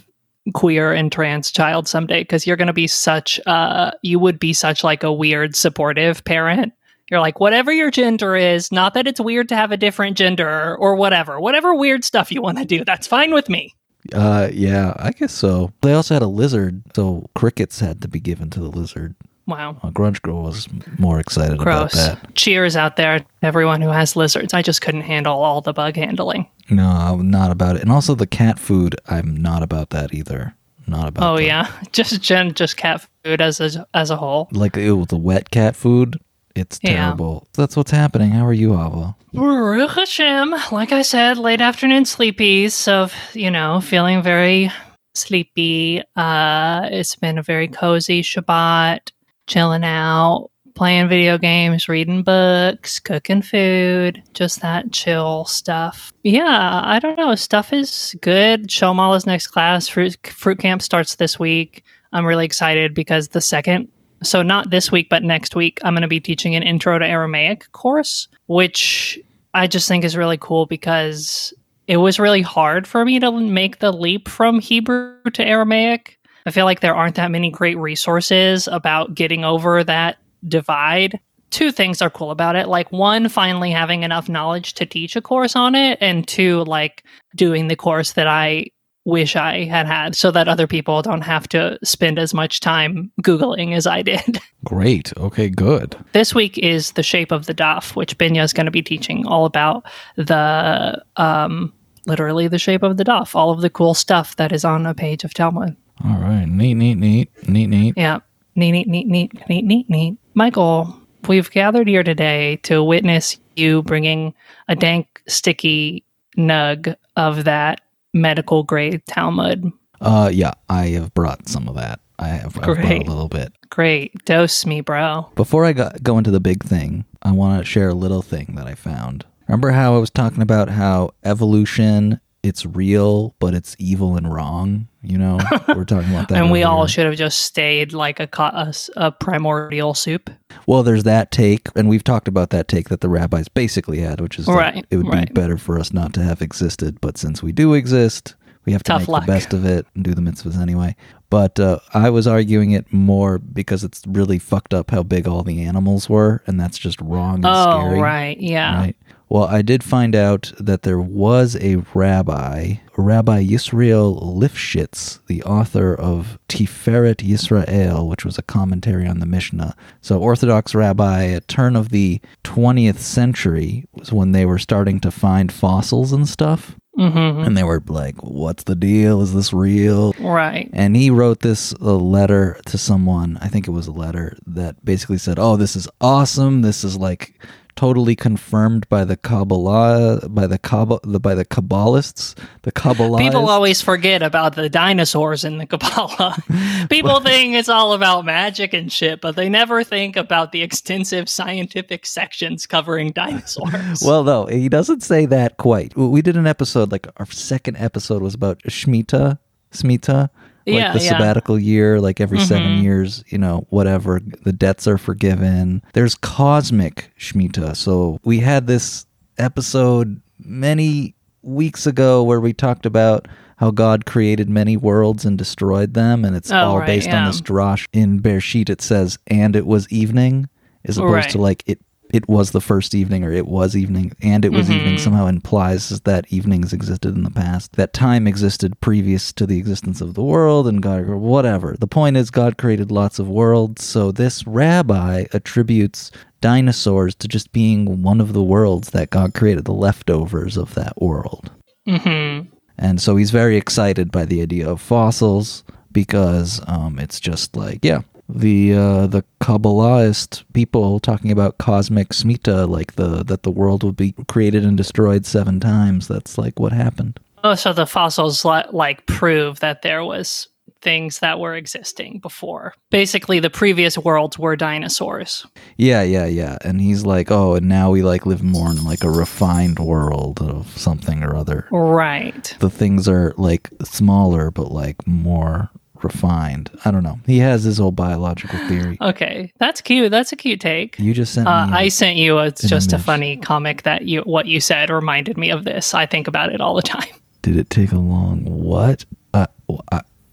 queer 0.53 0.93
and 0.93 1.11
trans 1.11 1.51
child 1.51 1.87
someday 1.87 2.21
because 2.21 2.47
you're 2.47 2.57
going 2.57 2.67
to 2.67 2.73
be 2.73 2.87
such 2.87 3.39
uh 3.45 3.91
you 4.01 4.17
would 4.19 4.39
be 4.39 4.53
such 4.53 4.83
like 4.83 5.03
a 5.03 5.13
weird 5.13 5.55
supportive 5.55 6.23
parent 6.23 6.73
You're 7.09 7.19
like, 7.19 7.39
whatever 7.39 7.71
your 7.71 7.89
gender 7.89 8.35
is, 8.35 8.71
not 8.71 8.93
that 8.93 9.07
it's 9.07 9.19
weird 9.19 9.49
to 9.49 9.55
have 9.55 9.71
a 9.71 9.77
different 9.77 10.15
gender 10.17 10.75
or 10.77 10.95
whatever, 10.95 11.39
whatever 11.39 11.73
weird 11.73 12.03
stuff 12.03 12.31
you 12.31 12.41
want 12.41 12.59
to 12.59 12.65
do, 12.65 12.85
that's 12.85 13.07
fine 13.07 13.33
with 13.33 13.49
me. 13.49 13.73
Uh, 14.13 14.49
yeah, 14.53 14.93
I 14.97 15.11
guess 15.11 15.33
so. 15.33 15.73
They 15.81 15.93
also 15.93 16.13
had 16.13 16.23
a 16.23 16.27
lizard, 16.27 16.83
so 16.95 17.29
crickets 17.35 17.79
had 17.79 18.01
to 18.01 18.07
be 18.07 18.19
given 18.19 18.49
to 18.51 18.59
the 18.59 18.69
lizard. 18.69 19.15
Wow. 19.49 19.77
Uh, 19.83 19.89
Grunge 19.89 20.21
Girl 20.21 20.43
was 20.43 20.67
more 20.97 21.19
excited 21.19 21.57
Gross. 21.57 21.93
about 21.93 22.21
that. 22.21 22.35
Cheers 22.35 22.75
out 22.75 22.95
there, 22.95 23.25
everyone 23.41 23.81
who 23.81 23.89
has 23.89 24.15
lizards. 24.15 24.53
I 24.53 24.61
just 24.61 24.81
couldn't 24.81 25.01
handle 25.01 25.37
all 25.37 25.59
the 25.61 25.73
bug 25.73 25.95
handling. 25.95 26.47
No, 26.69 26.87
I'm 26.87 27.29
not 27.31 27.51
about 27.51 27.75
it. 27.75 27.81
And 27.81 27.91
also 27.91 28.13
the 28.15 28.27
cat 28.27 28.59
food, 28.59 28.95
I'm 29.07 29.35
not 29.35 29.63
about 29.63 29.89
that 29.89 30.13
either. 30.13 30.53
Not 30.87 31.07
about. 31.07 31.33
Oh 31.33 31.37
the- 31.37 31.45
yeah, 31.45 31.71
just 31.91 32.21
gen, 32.21 32.53
just 32.53 32.77
cat 32.77 33.05
food 33.23 33.41
as 33.41 33.59
a 33.59 33.85
as 33.93 34.09
a 34.09 34.15
whole. 34.15 34.47
like 34.51 34.75
ew, 34.75 35.05
the 35.05 35.17
wet 35.17 35.49
cat 35.51 35.75
food. 35.75 36.19
It's 36.55 36.79
Yeah. 36.81 36.95
terrible. 37.05 37.47
That's 37.53 37.75
what's 37.77 37.91
happening. 37.91 38.31
How 38.31 38.45
are 38.45 38.53
you, 38.53 38.73
Ava? 38.73 39.15
Baruch 39.33 39.91
Hashem, 39.91 40.53
like 40.71 40.91
I 40.91 41.03
said, 41.03 41.37
late 41.37 41.61
afternoon 41.61 42.03
sleepies. 42.03 42.71
So 42.71 43.09
you 43.33 43.51
know, 43.51 43.81
feeling 43.81 44.21
very 44.23 44.71
sleepy. 45.15 46.01
Uh, 46.15 46.87
it's 46.91 47.15
been 47.15 47.37
a 47.37 47.43
very 47.43 47.67
cozy 47.67 48.21
Shabbat, 48.23 49.11
chilling 49.49 49.83
out, 49.83 50.49
playing 50.75 51.09
video 51.09 51.37
games, 51.37 51.89
reading 51.89 52.23
books, 52.23 52.99
cooking 52.99 53.41
food, 53.41 54.23
just 54.33 54.61
that 54.61 54.93
chill 54.93 55.43
stuff. 55.43 56.13
Yeah, 56.23 56.81
I 56.85 56.99
don't 56.99 57.17
know. 57.17 57.35
Stuff 57.35 57.73
is 57.73 58.15
good. 58.21 58.67
Shomala's 58.67 59.25
next 59.25 59.47
class, 59.47 59.89
fruit, 59.89 60.15
fruit 60.25 60.59
camp 60.59 60.81
starts 60.81 61.15
this 61.15 61.37
week. 61.37 61.83
I'm 62.13 62.25
really 62.25 62.45
excited 62.45 62.93
because 62.93 63.29
the 63.29 63.41
second 63.41 63.89
so 64.21 64.41
not 64.41 64.69
this 64.69 64.91
week 64.91 65.07
but 65.09 65.23
next 65.23 65.55
week 65.55 65.79
i'm 65.83 65.93
going 65.93 66.01
to 66.01 66.07
be 66.07 66.19
teaching 66.19 66.53
an 66.53 66.63
intro 66.63 66.99
to 66.99 67.05
aramaic 67.05 67.71
course 67.71 68.27
which 68.47 69.17
i 69.53 69.65
just 69.65 69.87
think 69.87 70.03
is 70.03 70.17
really 70.17 70.37
cool 70.37 70.65
because 70.65 71.53
it 71.87 71.97
was 71.97 72.19
really 72.19 72.41
hard 72.41 72.85
for 72.85 73.05
me 73.05 73.17
to 73.17 73.31
make 73.31 73.79
the 73.79 73.93
leap 73.93 74.27
from 74.27 74.59
hebrew 74.59 75.15
to 75.31 75.45
aramaic 75.45 76.18
i 76.45 76.51
feel 76.51 76.65
like 76.65 76.79
there 76.79 76.95
aren't 76.95 77.15
that 77.15 77.31
many 77.31 77.49
great 77.49 77.77
resources 77.77 78.67
about 78.67 79.13
getting 79.15 79.43
over 79.43 79.83
that 79.83 80.17
divide 80.47 81.19
two 81.49 81.71
things 81.71 82.01
are 82.01 82.09
cool 82.09 82.31
about 82.31 82.55
it 82.55 82.67
like 82.67 82.91
one 82.91 83.27
finally 83.29 83.71
having 83.71 84.03
enough 84.03 84.29
knowledge 84.29 84.73
to 84.73 84.85
teach 84.85 85.15
a 85.15 85.21
course 85.21 85.55
on 85.55 85.75
it 85.75 85.97
and 86.01 86.27
two 86.27 86.63
like 86.65 87.03
doing 87.35 87.67
the 87.67 87.75
course 87.75 88.13
that 88.13 88.27
i 88.27 88.65
wish 89.05 89.35
I 89.35 89.65
had 89.65 89.87
had 89.87 90.15
so 90.15 90.31
that 90.31 90.47
other 90.47 90.67
people 90.67 91.01
don't 91.01 91.21
have 91.21 91.47
to 91.49 91.77
spend 91.83 92.19
as 92.19 92.33
much 92.33 92.59
time 92.59 93.11
Googling 93.21 93.75
as 93.75 93.87
I 93.87 94.01
did. 94.01 94.39
Great. 94.63 95.15
Okay, 95.17 95.49
good. 95.49 95.97
this 96.13 96.35
week 96.35 96.57
is 96.57 96.91
The 96.91 97.03
Shape 97.03 97.31
of 97.31 97.45
the 97.45 97.55
Daf, 97.55 97.95
which 97.95 98.17
Binya 98.17 98.43
is 98.43 98.53
going 98.53 98.65
to 98.65 98.71
be 98.71 98.81
teaching 98.81 99.25
all 99.25 99.45
about 99.45 99.85
the, 100.15 101.03
um, 101.15 101.73
literally 102.05 102.47
the 102.47 102.59
shape 102.59 102.83
of 102.83 102.97
the 102.97 103.05
Daf, 103.05 103.35
all 103.35 103.51
of 103.51 103.61
the 103.61 103.69
cool 103.69 103.93
stuff 103.93 104.35
that 104.37 104.51
is 104.51 104.65
on 104.65 104.85
a 104.85 104.93
page 104.93 105.23
of 105.23 105.33
Talmud. 105.33 105.75
All 106.03 106.17
right. 106.17 106.45
Neat, 106.45 106.75
neat, 106.75 106.95
neat, 106.95 107.29
neat, 107.47 107.67
neat. 107.67 107.93
Yeah. 107.97 108.19
Neat, 108.55 108.71
neat, 108.71 108.87
neat, 108.87 109.07
neat, 109.07 109.49
neat, 109.49 109.65
neat, 109.65 109.89
neat. 109.89 110.17
Michael, 110.33 110.93
we've 111.27 111.49
gathered 111.51 111.87
here 111.87 112.03
today 112.03 112.57
to 112.63 112.83
witness 112.83 113.37
you 113.55 113.83
bringing 113.83 114.33
a 114.67 114.75
dank, 114.75 115.21
sticky 115.27 116.03
nug 116.37 116.95
of 117.15 117.43
that 117.45 117.81
medical 118.13 118.63
grade 118.63 119.05
Talmud. 119.05 119.71
Uh, 120.01 120.29
yeah, 120.33 120.53
I 120.69 120.87
have 120.87 121.13
brought 121.13 121.47
some 121.47 121.67
of 121.67 121.75
that. 121.75 121.99
I 122.17 122.27
have 122.27 122.57
I've 122.57 122.63
brought 122.63 122.79
a 122.79 123.03
little 123.03 123.29
bit. 123.29 123.53
Great. 123.69 124.25
Dose 124.25 124.65
me, 124.65 124.81
bro. 124.81 125.29
Before 125.35 125.65
I 125.65 125.73
go, 125.73 125.89
go 126.03 126.17
into 126.17 126.31
the 126.31 126.39
big 126.39 126.63
thing, 126.63 127.05
I 127.21 127.31
want 127.31 127.59
to 127.59 127.65
share 127.65 127.89
a 127.89 127.93
little 127.93 128.21
thing 128.21 128.55
that 128.55 128.67
I 128.67 128.75
found. 128.75 129.25
Remember 129.47 129.71
how 129.71 129.95
I 129.95 129.99
was 129.99 130.09
talking 130.09 130.41
about 130.41 130.69
how 130.69 131.11
evolution 131.23 132.19
it's 132.43 132.65
real, 132.65 133.35
but 133.39 133.53
it's 133.53 133.75
evil 133.79 134.15
and 134.15 134.31
wrong. 134.33 134.87
You 135.01 135.17
know, 135.17 135.39
we're 135.69 135.85
talking 135.85 136.09
about 136.09 136.27
that. 136.29 136.37
and 136.41 136.51
we 136.51 136.63
all 136.63 136.85
should 136.87 137.05
have 137.05 137.15
just 137.15 137.39
stayed 137.41 137.93
like 137.93 138.19
a, 138.19 138.29
a, 138.37 138.73
a 138.97 139.11
primordial 139.11 139.93
soup. 139.93 140.29
Well, 140.67 140.83
there's 140.83 141.03
that 141.03 141.31
take, 141.31 141.67
and 141.75 141.87
we've 141.89 142.03
talked 142.03 142.27
about 142.27 142.49
that 142.51 142.67
take 142.67 142.89
that 142.89 143.01
the 143.01 143.09
rabbis 143.09 143.47
basically 143.47 143.99
had, 143.99 144.19
which 144.21 144.37
is 144.39 144.47
Right, 144.47 144.85
it 144.89 144.97
would 144.97 145.07
right. 145.07 145.27
be 145.27 145.33
better 145.33 145.57
for 145.57 145.79
us 145.79 145.93
not 145.93 146.13
to 146.13 146.23
have 146.23 146.41
existed, 146.41 146.99
but 147.01 147.17
since 147.17 147.41
we 147.41 147.51
do 147.51 147.73
exist, 147.73 148.35
we 148.65 148.73
have 148.73 148.83
to 148.83 148.91
Tough 148.91 149.01
make 149.01 149.07
luck. 149.07 149.25
the 149.25 149.31
best 149.31 149.53
of 149.53 149.65
it 149.65 149.85
and 149.95 150.03
do 150.03 150.13
the 150.13 150.21
mitzvahs 150.21 150.59
anyway. 150.61 150.95
But 151.29 151.59
uh, 151.59 151.79
I 151.93 152.09
was 152.09 152.27
arguing 152.27 152.71
it 152.71 152.91
more 152.91 153.37
because 153.39 153.83
it's 153.83 154.01
really 154.07 154.37
fucked 154.39 154.73
up 154.73 154.91
how 154.91 155.03
big 155.03 155.27
all 155.27 155.43
the 155.43 155.63
animals 155.63 156.09
were, 156.09 156.43
and 156.45 156.59
that's 156.59 156.77
just 156.77 156.99
wrong 157.01 157.35
and 157.35 157.45
Oh, 157.45 157.79
scary. 157.87 157.99
right. 158.01 158.39
Yeah. 158.39 158.75
Right. 158.75 158.95
Well, 159.29 159.43
I 159.43 159.61
did 159.61 159.83
find 159.83 160.15
out 160.15 160.51
that 160.59 160.81
there 160.81 160.99
was 160.99 161.55
a 161.61 161.83
rabbi, 161.93 162.75
Rabbi 162.97 163.43
Yisrael 163.43 164.19
Lifshitz, 164.21 165.19
the 165.27 165.43
author 165.43 165.93
of 165.93 166.39
Tiferet 166.49 167.17
Yisrael, 167.17 168.07
which 168.09 168.25
was 168.25 168.39
a 168.39 168.43
commentary 168.43 169.07
on 169.07 169.19
the 169.19 169.27
Mishnah. 169.27 169.75
So, 170.01 170.19
Orthodox 170.19 170.73
rabbi 170.73 171.27
at 171.27 171.47
turn 171.47 171.75
of 171.75 171.89
the 171.89 172.19
20th 172.43 172.97
century 172.97 173.85
was 173.93 174.11
when 174.11 174.31
they 174.31 174.45
were 174.45 174.57
starting 174.57 174.99
to 175.01 175.11
find 175.11 175.51
fossils 175.51 176.11
and 176.11 176.27
stuff. 176.27 176.75
hmm 176.95 177.43
And 177.45 177.55
they 177.55 177.63
were 177.63 177.83
like, 177.87 178.15
what's 178.23 178.63
the 178.63 178.75
deal? 178.75 179.21
Is 179.21 179.33
this 179.35 179.53
real? 179.53 180.13
Right. 180.19 180.69
And 180.73 180.95
he 180.95 181.11
wrote 181.11 181.41
this 181.41 181.71
a 181.73 181.91
letter 181.93 182.59
to 182.65 182.77
someone. 182.79 183.37
I 183.41 183.47
think 183.47 183.67
it 183.67 183.71
was 183.71 183.85
a 183.87 183.91
letter 183.91 184.37
that 184.47 184.83
basically 184.83 185.19
said, 185.19 185.37
"Oh, 185.39 185.55
this 185.55 185.75
is 185.75 185.87
awesome. 186.01 186.61
This 186.63 186.83
is 186.83 186.97
like 186.97 187.39
totally 187.79 188.13
confirmed 188.13 188.89
by 188.89 189.05
the 189.05 189.15
Kabbalah, 189.15 190.27
by 190.27 190.47
the 190.47 190.57
Kabbalah, 190.57 190.99
the, 191.05 191.17
by 191.17 191.33
the 191.33 191.45
Kabbalists, 191.45 192.35
the 192.63 192.73
Kabbalah." 192.73 193.19
People 193.19 193.47
always 193.47 193.81
forget 193.81 194.21
about 194.21 194.55
the 194.55 194.67
dinosaurs 194.67 195.45
in 195.45 195.59
the 195.59 195.65
Kabbalah. 195.65 196.35
People 196.89 197.21
think 197.21 197.55
it's 197.55 197.69
all 197.69 197.93
about 197.93 198.25
magic 198.25 198.73
and 198.73 198.91
shit, 198.91 199.21
but 199.21 199.37
they 199.37 199.47
never 199.47 199.81
think 199.85 200.17
about 200.17 200.51
the 200.51 200.61
extensive 200.61 201.29
scientific 201.29 202.05
sections 202.05 202.67
covering 202.67 203.11
dinosaurs. 203.11 204.03
Well, 204.09 204.23
no, 204.23 204.45
he 204.47 204.67
doesn't 204.67 205.01
say 205.03 205.25
that 205.27 205.55
quite. 205.57 205.95
We 205.95 206.21
did 206.21 206.35
an 206.35 206.47
episode, 206.47 206.91
like 206.91 207.07
our 207.17 207.27
second 207.27 207.77
episode 207.77 208.21
was 208.21 208.33
about 208.33 208.59
Shemitah, 208.63 209.39
Smita, 209.71 210.29
like 210.71 210.79
Yeah, 210.79 210.93
the 210.93 210.99
yeah. 211.03 211.09
sabbatical 211.11 211.57
year, 211.59 211.99
like 211.99 212.19
every 212.21 212.39
seven 212.39 212.77
Mhm. 212.79 212.83
years, 212.83 213.23
you 213.27 213.37
know, 213.37 213.65
whatever, 213.69 214.19
the 214.43 214.53
debts 214.53 214.87
are 214.87 214.97
forgiven. 214.97 215.81
There's 215.93 216.15
cosmic 216.15 217.11
Shemitah. 217.19 217.75
So 217.75 218.19
we 218.23 218.39
had 218.39 218.67
this 218.67 219.05
episode 219.37 220.21
many 220.43 221.15
weeks 221.41 221.85
ago 221.87 222.23
where 222.23 222.39
we 222.39 222.53
talked 222.53 222.85
about 222.85 223.27
how 223.57 223.71
God 223.71 224.05
created 224.05 224.49
many 224.49 224.77
worlds 224.77 225.25
and 225.25 225.37
destroyed 225.37 225.93
them, 225.93 226.23
and 226.23 226.35
it's 226.35 226.51
Oh, 226.51 226.55
all 226.57 226.79
right, 226.79 226.85
based 226.87 227.09
on 227.09 227.25
this 227.25 227.41
drash 227.41 227.85
in 227.91 228.21
Bereshit. 228.21 228.69
It 228.69 228.81
says, 228.81 229.17
"And 229.27 229.55
it 229.55 229.65
was 229.65 229.87
evening," 229.89 230.47
as 230.85 230.97
opposed 230.97 231.13
Right. 231.13 231.29
to 231.31 231.37
like 231.39 231.63
it. 231.65 231.79
It 232.11 232.27
was 232.27 232.51
the 232.51 232.61
first 232.61 232.95
evening, 232.95 233.23
or 233.23 233.31
it 233.31 233.47
was 233.47 233.75
evening, 233.75 234.13
and 234.21 234.43
it 234.43 234.51
was 234.51 234.69
evening. 234.69 234.95
Mhm. 234.95 234.99
Somehow 234.99 235.27
implies 235.27 235.89
that 236.05 236.25
evenings 236.29 236.73
existed 236.73 237.15
in 237.15 237.23
the 237.23 237.29
past, 237.29 237.73
that 237.73 237.93
time 237.93 238.27
existed 238.27 238.79
previous 238.81 239.31
to 239.33 239.45
the 239.45 239.57
existence 239.57 240.01
of 240.01 240.15
the 240.15 240.23
world, 240.23 240.67
and 240.67 240.81
God, 240.81 241.01
or 241.01 241.17
whatever. 241.17 241.75
The 241.79 241.87
point 241.87 242.17
is, 242.17 242.31
God 242.31 242.57
created 242.57 242.91
lots 242.91 243.19
of 243.19 243.27
worlds. 243.27 243.83
So 243.83 244.11
this 244.11 244.47
rabbi 244.47 245.25
attributes 245.33 246.11
dinosaurs 246.41 247.13
to 247.15 247.27
just 247.27 247.51
being 247.51 248.01
one 248.01 248.21
of 248.21 248.33
the 248.33 248.43
worlds 248.43 248.89
that 248.91 249.09
God 249.09 249.33
created, 249.33 249.65
the 249.65 249.73
leftovers 249.73 250.57
of 250.57 250.73
that 250.75 250.99
world. 251.01 251.51
hmm 251.87 252.39
And 252.77 253.01
so 253.01 253.17
he's 253.17 253.31
very 253.31 253.57
excited 253.57 254.09
by 254.11 254.23
the 254.25 254.41
idea 254.41 254.67
of 254.67 254.79
fossils 254.79 255.63
because 255.91 256.61
um, 256.65 256.97
it's 256.97 257.19
just 257.19 257.55
like, 257.55 257.79
yeah, 257.83 258.01
the 258.29 258.73
uh, 258.73 259.07
the 259.07 259.23
Kabbalahist 259.41 260.43
people 260.53 260.99
talking 260.99 261.31
about 261.31 261.57
cosmic 261.57 262.09
smita, 262.09 262.69
like 262.69 262.95
the 262.95 263.23
that 263.23 263.43
the 263.43 263.51
world 263.51 263.83
would 263.83 263.97
be 263.97 264.13
created 264.27 264.63
and 264.63 264.77
destroyed 264.77 265.25
seven 265.25 265.59
times. 265.59 266.07
That's 266.07 266.37
like 266.37 266.59
what 266.59 266.71
happened. 266.71 267.19
Oh, 267.43 267.55
so 267.55 267.73
the 267.73 267.87
fossils 267.87 268.45
li- 268.45 268.63
like 268.71 269.05
prove 269.05 269.61
that 269.61 269.81
there 269.81 270.03
was 270.03 270.47
things 270.81 271.19
that 271.19 271.39
were 271.39 271.55
existing 271.55 272.19
before. 272.19 272.73
Basically, 272.89 273.39
the 273.39 273.49
previous 273.49 273.97
worlds 273.97 274.37
were 274.37 274.55
dinosaurs. 274.55 275.45
Yeah, 275.77 276.03
yeah, 276.03 276.25
yeah. 276.25 276.57
And 276.63 276.79
he's 276.79 277.05
like, 277.05 277.31
oh, 277.31 277.55
and 277.55 277.67
now 277.67 277.91
we 277.91 278.01
like 278.01 278.25
live 278.25 278.43
more 278.43 278.69
in 278.69 278.83
like 278.85 279.03
a 279.03 279.09
refined 279.09 279.79
world 279.79 280.41
of 280.41 280.67
something 280.77 281.23
or 281.23 281.35
other. 281.35 281.67
Right. 281.71 282.55
The 282.59 282.69
things 282.69 283.07
are 283.07 283.33
like 283.37 283.69
smaller, 283.83 284.51
but 284.51 284.71
like 284.71 285.05
more 285.07 285.69
refined. 286.03 286.69
I 286.85 286.91
don't 286.91 287.03
know. 287.03 287.19
He 287.25 287.39
has 287.39 287.63
his 287.63 287.77
whole 287.77 287.91
biological 287.91 288.59
theory. 288.67 288.97
Okay, 289.09 289.51
that's 289.59 289.81
cute. 289.81 290.11
That's 290.11 290.31
a 290.31 290.35
cute 290.35 290.59
take. 290.61 290.97
You 290.99 291.13
just 291.13 291.33
sent 291.33 291.47
Uh, 291.47 291.67
me. 291.67 291.73
I 291.73 291.87
sent 291.89 292.17
you. 292.17 292.37
A, 292.37 292.45
it's 292.47 292.67
just 292.67 292.93
a 292.93 292.99
funny 292.99 293.37
comic 293.37 293.83
that 293.83 294.03
you 294.03 294.21
what 294.21 294.45
you 294.45 294.59
said 294.59 294.89
reminded 294.89 295.37
me 295.37 295.49
of 295.49 295.63
this. 295.63 295.93
I 295.93 296.05
think 296.05 296.27
about 296.27 296.53
it 296.53 296.61
all 296.61 296.75
the 296.75 296.81
time 296.81 297.07
Did 297.41 297.57
it 297.57 297.69
take 297.69 297.91
a 297.91 297.97
long 297.97 298.43
what? 298.45 299.05
Uh, 299.33 299.47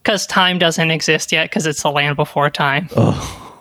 because 0.03 0.27
time 0.27 0.59
doesn't 0.59 0.91
exist 0.91 1.33
yet 1.33 1.51
because 1.51 1.67
it's 1.67 1.83
the 1.83 1.91
land 1.91 2.17
before 2.17 2.49
time. 2.51 2.89
oh, 2.97 3.53